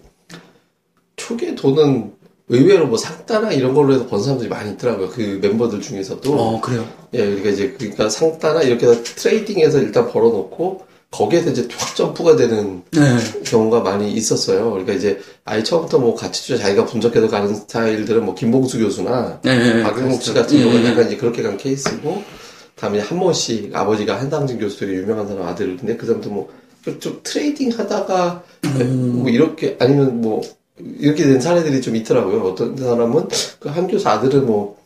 초기에 1.15 1.55
돈은 1.55 2.13
의외로 2.49 2.87
뭐 2.87 2.97
상따나 2.97 3.53
이런 3.53 3.73
걸로 3.73 3.93
해서 3.93 4.05
번 4.05 4.21
사람들이 4.21 4.49
많이 4.49 4.71
있더라고요. 4.73 5.09
그 5.09 5.39
멤버들 5.41 5.81
중에서도. 5.81 6.33
어, 6.33 6.61
그래요? 6.61 6.87
예, 7.13 7.19
그러니까 7.25 7.49
이제 7.49 7.71
그러니까 7.77 8.09
상따나 8.09 8.61
이렇게 8.63 8.85
해서 8.85 9.01
트레이딩해서 9.03 9.79
일단 9.79 10.09
벌어놓고 10.11 10.85
거기에서 11.13 11.51
이제 11.51 11.67
확 11.77 11.95
점프가 11.95 12.35
되는 12.35 12.81
네. 12.91 13.01
경우가 13.45 13.81
많이 13.81 14.11
있었어요. 14.13 14.71
그러니까 14.71 14.93
이제 14.93 15.19
아예 15.45 15.61
처음부터 15.61 15.99
뭐 15.99 16.15
투자 16.15 16.57
자기가 16.57 16.85
분석해서 16.85 17.27
가는 17.27 17.53
스타일들은 17.53 18.25
뭐 18.25 18.33
김봉수 18.33 18.79
교수나 18.79 19.39
네, 19.43 19.55
네. 19.55 19.83
박영욱 19.83 20.21
씨 20.21 20.31
그랬어요. 20.31 20.43
같은 20.43 20.57
예, 20.57 20.63
경우는 20.63 20.83
예. 20.85 20.89
약간 20.89 21.05
이제 21.05 21.17
그렇게 21.17 21.43
간 21.43 21.55
케이스고, 21.57 22.23
다음에 22.75 22.99
한모 22.99 23.31
씨, 23.33 23.69
아버지가 23.71 24.19
한상진 24.19 24.57
교수 24.59 24.79
되게 24.79 24.93
유명한 24.93 25.27
사람 25.27 25.47
아들인데, 25.47 25.97
그 25.97 26.07
사람도 26.07 26.29
뭐, 26.31 26.49
좀 26.99 27.19
trading 27.21 27.71
하다가, 27.77 28.43
음. 28.65 29.19
뭐 29.19 29.29
이렇게, 29.29 29.77
아니면 29.79 30.19
뭐, 30.19 30.41
이렇게 30.99 31.23
된 31.23 31.39
사례들이 31.39 31.81
좀 31.81 31.95
있더라고요. 31.95 32.41
어떤 32.41 32.75
사람은, 32.75 33.27
그 33.59 33.69
한 33.69 33.87
교수 33.87 34.09
아들은 34.09 34.47
뭐, 34.47 34.77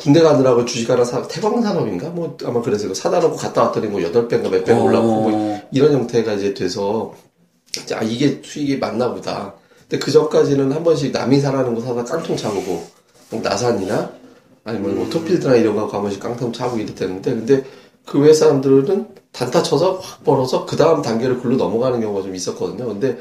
군대 0.00 0.22
가느라고 0.22 0.64
주식 0.64 0.88
하나 0.88 1.04
사, 1.04 1.22
태광산업인가? 1.28 2.08
뭐, 2.10 2.36
아마 2.44 2.62
그래서 2.62 2.86
이거 2.86 2.94
사다 2.94 3.20
놓고 3.20 3.36
갔다 3.36 3.64
왔더니 3.64 3.86
뭐, 3.88 4.00
8배인가 4.00 4.48
몇 4.50 4.64
배가 4.64 4.80
올랐고, 4.80 5.06
뭐, 5.06 5.30
어, 5.32 5.60
이런 5.72 5.92
형태가 5.92 6.32
이제 6.34 6.54
돼서 6.54 7.12
이제 7.76 7.94
아 7.94 8.02
이게 8.02 8.40
수익이 8.42 8.78
맞나 8.78 9.12
보다. 9.12 9.54
근데 9.88 9.98
그 10.02 10.10
전까지는 10.10 10.72
한 10.72 10.82
번씩 10.82 11.12
남이 11.12 11.38
사라는 11.40 11.74
거 11.74 11.80
사다 11.82 12.04
깡통 12.04 12.36
차보고 12.36 12.84
뭐 13.30 13.40
나산이나 13.42 14.10
아니면 14.64 14.96
뭐 14.96 15.08
토필드나 15.10 15.54
이런 15.56 15.76
거 15.76 15.86
한 15.86 16.00
번씩 16.02 16.18
깡통 16.20 16.52
차고 16.52 16.78
이랬다는데 16.78 17.30
근데 17.34 17.64
그 18.06 18.18
외 18.20 18.32
사람들은 18.32 19.08
단타 19.32 19.62
쳐서 19.62 19.98
확 20.02 20.24
벌어서 20.24 20.64
그 20.66 20.76
다음 20.76 21.02
단계를 21.02 21.40
글로 21.40 21.56
넘어가는 21.56 22.00
경우가 22.00 22.22
좀 22.22 22.34
있었거든요. 22.34 22.86
근데 22.88 23.18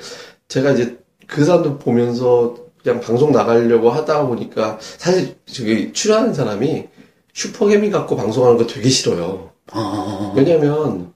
제가 0.47 0.71
이제 0.71 0.97
그 1.27 1.43
사람들 1.45 1.77
보면서 1.77 2.55
그냥 2.89 3.01
방송 3.01 3.31
나가려고 3.31 3.91
하다 3.91 4.25
보니까 4.27 4.79
사실 4.97 5.35
저기 5.45 5.93
출연하는 5.93 6.33
사람이 6.33 6.85
슈퍼개미 7.33 7.91
갖고 7.91 8.15
방송하는 8.15 8.57
거 8.57 8.65
되게 8.65 8.89
싫어요. 8.89 9.51
어. 9.71 10.33
왜냐면 10.35 11.13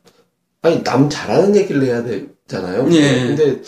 아니 0.62 0.84
남 0.84 1.10
잘하는 1.10 1.56
얘기를 1.56 1.84
해야 1.84 2.04
되잖아요. 2.04 2.88
예. 2.92 3.28
근데 3.28 3.62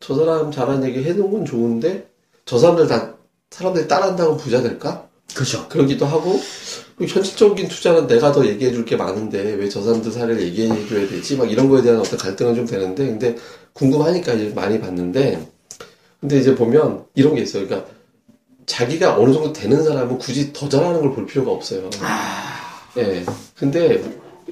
저 0.00 0.14
사람 0.16 0.50
잘하는 0.50 0.86
얘기 0.88 1.04
해놓은 1.04 1.30
건 1.30 1.44
좋은데 1.44 2.08
저 2.44 2.58
사람들 2.58 2.88
다 2.88 3.14
사람들이 3.50 3.86
따라한다고 3.86 4.36
부자 4.36 4.60
될까? 4.60 5.06
그렇죠. 5.34 5.68
그러기도 5.68 6.04
하고 6.04 6.38
현실적인 6.98 7.68
투자는 7.68 8.06
내가 8.08 8.30
더 8.32 8.44
얘기해 8.46 8.72
줄 8.72 8.84
게 8.84 8.96
많은데 8.96 9.54
왜 9.54 9.68
저 9.68 9.80
사람들 9.80 10.10
사례를 10.10 10.42
얘기해 10.42 10.88
줘야 10.88 11.08
되지? 11.08 11.36
막 11.36 11.50
이런 11.50 11.68
거에 11.68 11.82
대한 11.82 12.00
어떤 12.00 12.18
갈등은 12.18 12.54
좀 12.56 12.66
되는데 12.66 13.06
근데 13.06 13.36
궁금하니까 13.72 14.32
이제 14.34 14.52
많이 14.54 14.80
봤는데 14.80 15.53
근데 16.24 16.38
이제 16.38 16.54
보면 16.54 17.04
이런 17.14 17.34
게 17.34 17.42
있어요. 17.42 17.66
그러니까 17.66 17.90
자기가 18.64 19.18
어느 19.18 19.30
정도 19.30 19.52
되는 19.52 19.82
사람은 19.84 20.16
굳이 20.16 20.54
더 20.54 20.66
잘하는 20.70 21.02
걸 21.02 21.14
볼 21.14 21.26
필요가 21.26 21.50
없어요. 21.50 21.90
예. 22.96 23.22
근데 23.54 24.02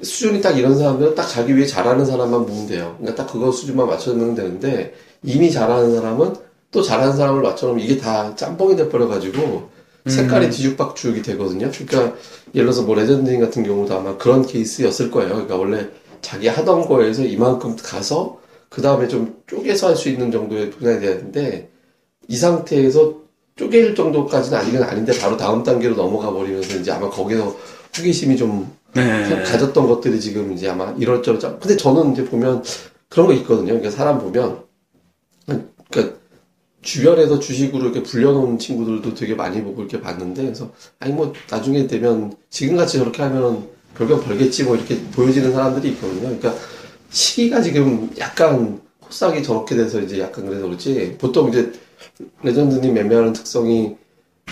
수준이 0.03 0.39
딱 0.39 0.51
이런 0.51 0.77
사람들은 0.77 1.15
딱 1.15 1.25
자기 1.27 1.57
위에 1.57 1.65
잘하는 1.65 2.05
사람만 2.05 2.45
보면 2.45 2.67
돼요. 2.67 2.95
그러니까 2.99 3.23
딱 3.23 3.31
그거 3.31 3.51
수준만 3.51 3.87
맞춰놓으면 3.87 4.35
되는데 4.35 4.93
이미 5.23 5.51
잘하는 5.51 5.95
사람은 5.95 6.35
또 6.69 6.83
잘하는 6.83 7.17
사람을 7.17 7.41
맞춰놓으면 7.41 7.83
이게 7.83 7.97
다 7.97 8.35
짬뽕이 8.35 8.75
돼버려가지고 8.75 9.69
색깔이 10.05 10.51
뒤죽박죽이 10.51 11.23
되거든요. 11.23 11.71
그러니까 11.71 12.15
예를 12.53 12.67
들어서 12.67 12.83
뭐 12.83 12.93
레전드인 12.93 13.39
같은 13.39 13.63
경우도 13.63 13.97
아마 13.97 14.15
그런 14.17 14.45
케이스였을 14.45 15.09
거예요. 15.09 15.29
그러니까 15.29 15.55
원래 15.55 15.87
자기 16.21 16.47
하던 16.49 16.85
거에서 16.85 17.23
이만큼 17.23 17.75
가서 17.81 18.37
그 18.73 18.81
다음에 18.81 19.07
좀 19.07 19.43
쪼개서 19.45 19.89
할 19.89 19.95
수 19.95 20.09
있는 20.09 20.31
정도의 20.31 20.71
분야이 20.71 20.99
되는데 20.99 21.69
이 22.27 22.35
상태에서 22.35 23.21
쪼갤 23.55 23.93
정도까지는 23.93 24.57
아직은 24.57 24.81
아닌데 24.81 25.13
바로 25.19 25.37
다음 25.37 25.61
단계로 25.61 25.95
넘어가 25.95 26.31
버리면서 26.31 26.77
이제 26.77 26.91
아마 26.91 27.07
거기서 27.07 27.55
호기심이 27.95 28.35
좀 28.35 28.71
네. 28.95 29.43
가졌던 29.43 29.87
것들이 29.87 30.19
지금 30.19 30.53
이제 30.53 30.69
아마 30.69 30.91
이럴저럴 30.97 31.39
근데 31.39 31.77
저는 31.77 32.13
이제 32.13 32.25
보면 32.25 32.63
그런 33.09 33.27
거 33.27 33.33
있거든요. 33.33 33.67
그러니까 33.67 33.91
사람 33.91 34.17
보면 34.17 34.63
그러니까 35.45 36.17
주변에서 36.81 37.39
주식으로 37.39 37.83
이렇게 37.83 38.01
불려놓은 38.01 38.57
친구들도 38.57 39.13
되게 39.13 39.35
많이 39.35 39.63
보고 39.63 39.81
이렇게 39.83 40.01
봤는데 40.01 40.43
그래서 40.43 40.71
아니 40.99 41.13
뭐 41.13 41.31
나중에 41.49 41.85
되면 41.85 42.33
지금같이 42.49 42.97
저렇게 42.97 43.21
하면 43.21 43.67
별건 43.95 44.21
벌겠지 44.21 44.63
뭐 44.63 44.75
이렇게 44.75 44.99
보여지는 45.11 45.51
사람들이 45.53 45.89
있거든요. 45.89 46.21
그러니까 46.21 46.55
시기가 47.13 47.61
지금 47.61 48.09
약간 48.17 48.81
코스닥이 48.99 49.43
저렇게 49.43 49.75
돼서 49.75 50.01
이제 50.01 50.19
약간 50.19 50.45
그래서 50.45 50.65
그렇지 50.65 51.15
보통 51.19 51.49
이제 51.49 51.71
레전드님 52.41 52.93
매매하는 52.93 53.33
특성이 53.33 53.95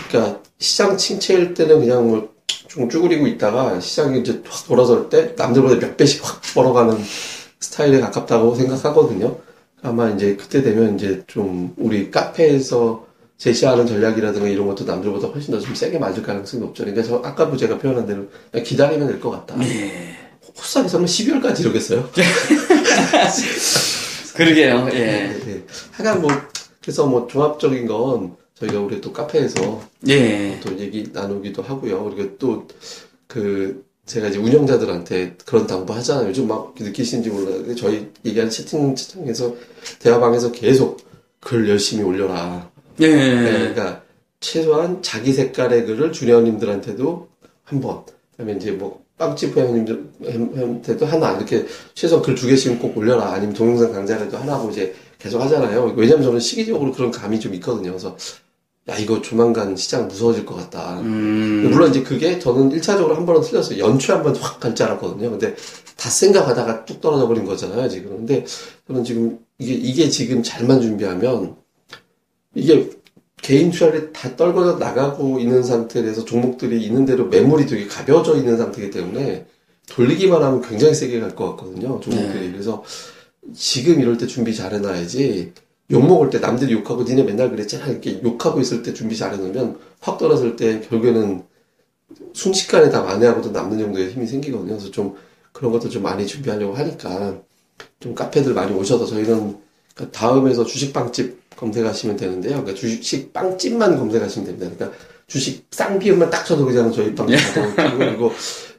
그러니까 0.08 0.40
시장 0.60 0.96
침체일 0.98 1.54
때는 1.54 1.80
그냥 1.80 2.08
뭐 2.08 2.32
좀 2.68 2.88
쭈그리고 2.88 3.28
있다가 3.28 3.82
시장이 3.82 4.22
이제 4.22 4.42
확 4.48 4.66
돌아설 4.66 5.10
때 5.10 5.34
남들보다 5.38 5.78
몇 5.78 5.98
배씩 5.98 6.26
확 6.26 6.42
벌어가는 6.54 6.98
스타일에 7.60 8.00
가깝다고 8.00 8.56
생각하거든요. 8.56 9.38
아마 9.82 10.10
이제 10.10 10.38
그때 10.38 10.62
되면 10.62 10.96
이제 10.96 11.22
좀 11.28 11.74
우리 11.78 12.10
카페에서 12.10 13.06
제시하는 13.38 13.88
전략이라든가 13.88 14.48
이런 14.48 14.68
것도 14.68 14.86
남들보다 14.86 15.28
훨씬 15.28 15.52
더 15.54 15.60
좀 15.60 15.76
세게 15.76 16.00
맞을 16.00 16.24
가능성이 16.24 16.64
높죠. 16.64 16.86
그러니까 16.86 17.06
저 17.06 17.22
아까 17.26 17.54
제가 17.58 17.78
표현한 17.78 18.06
대로 18.06 18.28
기다리면 18.64 19.08
될 19.08 19.20
것 19.20 19.32
같다. 19.32 19.58
네. 19.58 20.16
호스닥이 20.58 20.90
설마 20.90 21.06
12월까지 21.06 21.62
이러겠어요? 21.62 22.10
그러게요. 24.36 24.90
예. 24.94 24.98
네, 24.98 25.40
네. 25.46 25.64
하여간 25.92 26.22
뭐 26.22 26.32
그래서 26.82 27.06
뭐 27.06 27.28
종합적인 27.28 27.88
건 27.88 28.38
저희가 28.56 28.80
우리 28.80 29.02
또 29.02 29.12
카페에서 29.12 29.82
예. 30.08 30.60
또 30.64 30.78
얘기 30.80 31.10
나누기도 31.12 31.62
하고요. 31.62 32.06
그리고 32.06 32.38
또 32.38 32.68
그 33.32 33.86
제가 34.06 34.28
이제 34.28 34.38
운영자들한테 34.40 35.38
그런 35.46 35.66
당부 35.66 35.94
하잖아요. 35.94 36.28
요즘 36.28 36.50
막 36.50 36.76
느끼시는지 36.78 37.30
몰라요. 37.30 37.74
저희 37.76 38.10
얘기하는 38.26 38.52
채팅 38.52 38.94
창에서 38.94 39.56
대화방에서 40.00 40.52
계속 40.52 41.00
글 41.40 41.70
열심히 41.70 42.04
올려라. 42.04 42.70
예. 43.00 43.08
네, 43.08 43.60
그러니까 43.60 44.04
최소한 44.42 45.02
자기 45.02 45.32
색깔의 45.32 45.86
글을 45.86 46.12
주니어님들한테도 46.12 47.30
한 47.64 47.80
번. 47.80 48.04
그다음에 48.32 48.58
이제 48.58 48.72
뭐 48.72 49.02
빵집 49.22 49.56
회원님들한테도 49.56 51.06
하나 51.06 51.34
이렇게 51.38 51.66
최소한 51.94 52.24
글두 52.24 52.48
개씩은 52.48 52.80
꼭 52.80 52.98
올려라. 52.98 53.34
아니면 53.34 53.54
동영상 53.54 53.92
강좌라도 53.94 54.36
하나고 54.38 54.72
이제 54.72 54.96
계속 55.20 55.40
하잖아요. 55.42 55.94
왜냐면 55.96 56.24
저는 56.24 56.40
시기적으로 56.40 56.92
그런 56.92 57.12
감이 57.12 57.40
좀 57.40 57.54
있거든요. 57.56 57.92
그래서 57.92 58.18
야 58.90 58.98
이거 58.98 59.22
조만간 59.22 59.76
시장 59.76 60.08
무서워질 60.08 60.44
것 60.44 60.56
같다. 60.56 61.00
음. 61.02 61.70
물론 61.70 61.92
이제 61.92 62.02
그게 62.02 62.40
저는 62.40 62.72
1차적으로 62.72 63.14
한 63.14 63.28
번은 63.28 63.42
틀렸어요. 63.42 63.78
연초에 63.78 64.16
한 64.16 64.24
번 64.24 64.36
확 64.42 64.60
갈 64.60 64.74
줄 64.74 64.88
알았거든요. 64.88 65.30
근데 65.30 65.56
다 65.96 66.10
생각하다가 66.10 66.86
뚝 66.86 67.00
떨어져 67.00 67.28
버린 67.28 67.46
거잖아요, 67.46 67.88
지금. 67.90 68.18
근데 68.18 68.44
저는 68.88 69.04
지금 69.04 69.38
이게, 69.60 69.74
이게 69.76 70.10
지금 70.10 70.42
잘만 70.42 70.82
준비하면 70.82 71.56
이게 72.56 72.90
개인 73.42 73.72
투자를 73.72 74.14
다 74.14 74.36
떨궈져 74.36 74.78
나가고 74.78 75.40
있는 75.40 75.64
상태에서 75.64 76.26
종목들이 76.26 76.84
있는 76.84 77.06
대로 77.06 77.26
매물이 77.28 77.66
되게 77.66 77.88
가벼워져 77.88 78.38
있는 78.38 78.58
상태이기 78.58 78.92
때문에 78.92 79.46
돌리기만 79.90 80.42
하면 80.44 80.62
굉장히 80.62 80.94
세게 80.94 81.20
갈 81.20 81.36
것 81.36 81.52
같거든요, 81.52 82.00
종목들이. 82.00 82.52
그래서 82.52 82.84
지금 83.54 84.00
이럴 84.00 84.18
때 84.18 84.28
준비 84.28 84.56
잘 84.56 84.74
해놔야지 84.74 85.54
욕 85.92 86.06
먹을 86.06 86.30
때 86.30 86.40
남들이 86.40 86.74
욕하고 86.74 87.04
니네 87.04 87.24
맨날 87.24 87.50
그랬잖아 87.50 87.88
이렇게 87.88 88.22
욕하고 88.24 88.62
있을 88.62 88.84
때 88.84 88.94
준비 88.94 89.18
잘 89.18 89.34
해놓으면 89.34 89.78
확 90.00 90.18
떨어질 90.18 90.56
때 90.56 90.80
결국에는 90.88 91.44
순식간에 92.34 92.90
다 92.90 93.02
만회하고도 93.02 93.52
남는 93.52 93.80
정도의 93.80 94.12
힘이 94.12 94.28
생기거든요. 94.28 94.78
그래서 94.78 94.92
좀 94.92 95.16
그런 95.52 95.72
것도 95.72 95.90
좀 95.90 96.04
많이 96.04 96.26
준비하려고 96.28 96.76
하니까 96.76 97.42
좀 98.00 98.14
카페들 98.16 98.54
많이 98.54 98.72
오셔서 98.74 99.06
저희는 99.06 99.58
그러니까 99.96 100.18
다음에서 100.18 100.64
주식빵집 100.64 101.41
검색하시면 101.62 102.18
되는데요. 102.18 102.58
그러니까 102.58 102.74
주식 102.74 103.32
빵집만 103.32 103.98
검색하시면 103.98 104.48
됩니다. 104.48 104.76
그러니까 104.76 104.98
주식 105.28 105.68
쌍비음만 105.72 106.30
딱 106.32 106.44
쳐도 106.44 106.66
그냥 106.66 106.92
저희 106.92 107.14
빵집 107.16 107.38
가도 107.76 107.98
그리고 107.98 108.32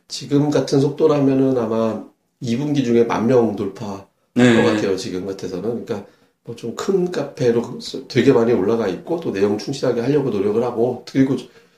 지금 0.08 0.50
같은 0.50 0.80
속도라면은 0.80 1.56
아마 1.56 2.04
2분기 2.42 2.84
중에 2.84 3.04
만 3.04 3.26
명 3.26 3.54
돌파 3.56 4.06
네. 4.34 4.56
것 4.62 4.72
같아요. 4.74 4.96
지금 4.96 5.24
같아서는. 5.26 5.84
그러니까 5.84 6.04
뭐 6.44 6.56
좀 6.56 6.74
큰 6.74 7.10
카페로 7.12 7.78
되게 8.08 8.32
많이 8.32 8.52
올라가 8.52 8.88
있고 8.88 9.20
또 9.20 9.32
내용 9.32 9.56
충실하게 9.58 10.00
하려고 10.00 10.30
노력을 10.30 10.60
하고 10.62 11.04
그리고 11.10 11.36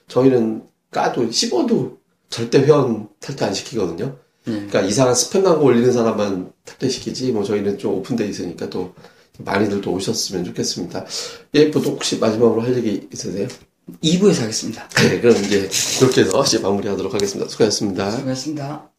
저희는 0.09 0.63
까도 0.91 1.31
씹어도 1.31 1.99
절대 2.31 2.61
회원 2.61 3.09
탈퇴 3.21 3.45
안 3.45 3.53
시키거든요. 3.53 4.17
그러니까 4.45 4.81
이상한 4.81 5.15
스팸 5.15 5.45
광고 5.45 5.67
올리는 5.67 5.93
사람만 5.93 6.51
탈퇴시키지 6.65 7.33
뭐 7.33 7.45
저희는 7.45 7.77
좀 7.79 7.95
오픈돼 7.95 8.27
있으니까 8.27 8.71
또 8.71 8.95
많이들 9.39 9.81
또 9.81 9.93
오셨으면 9.93 10.45
좋겠습니다. 10.45 11.05
예, 11.55 11.71
또 11.71 11.81
혹시 11.81 12.19
마지막으로 12.19 12.63
할 12.63 12.77
얘기 12.77 13.09
있으세요? 13.13 13.49
2부에서 14.03 14.43
하겠습니다. 14.43 14.89
네, 14.89 15.21
그럼 15.21 15.37
이제 15.45 15.69
그렇게 15.99 16.23
해서 16.23 16.43
이제 16.43 16.59
마무리하도록 16.59 17.13
하겠습니다. 17.13 17.49
수고하셨습니다. 17.51 18.11
수고하셨습니다. 18.13 18.94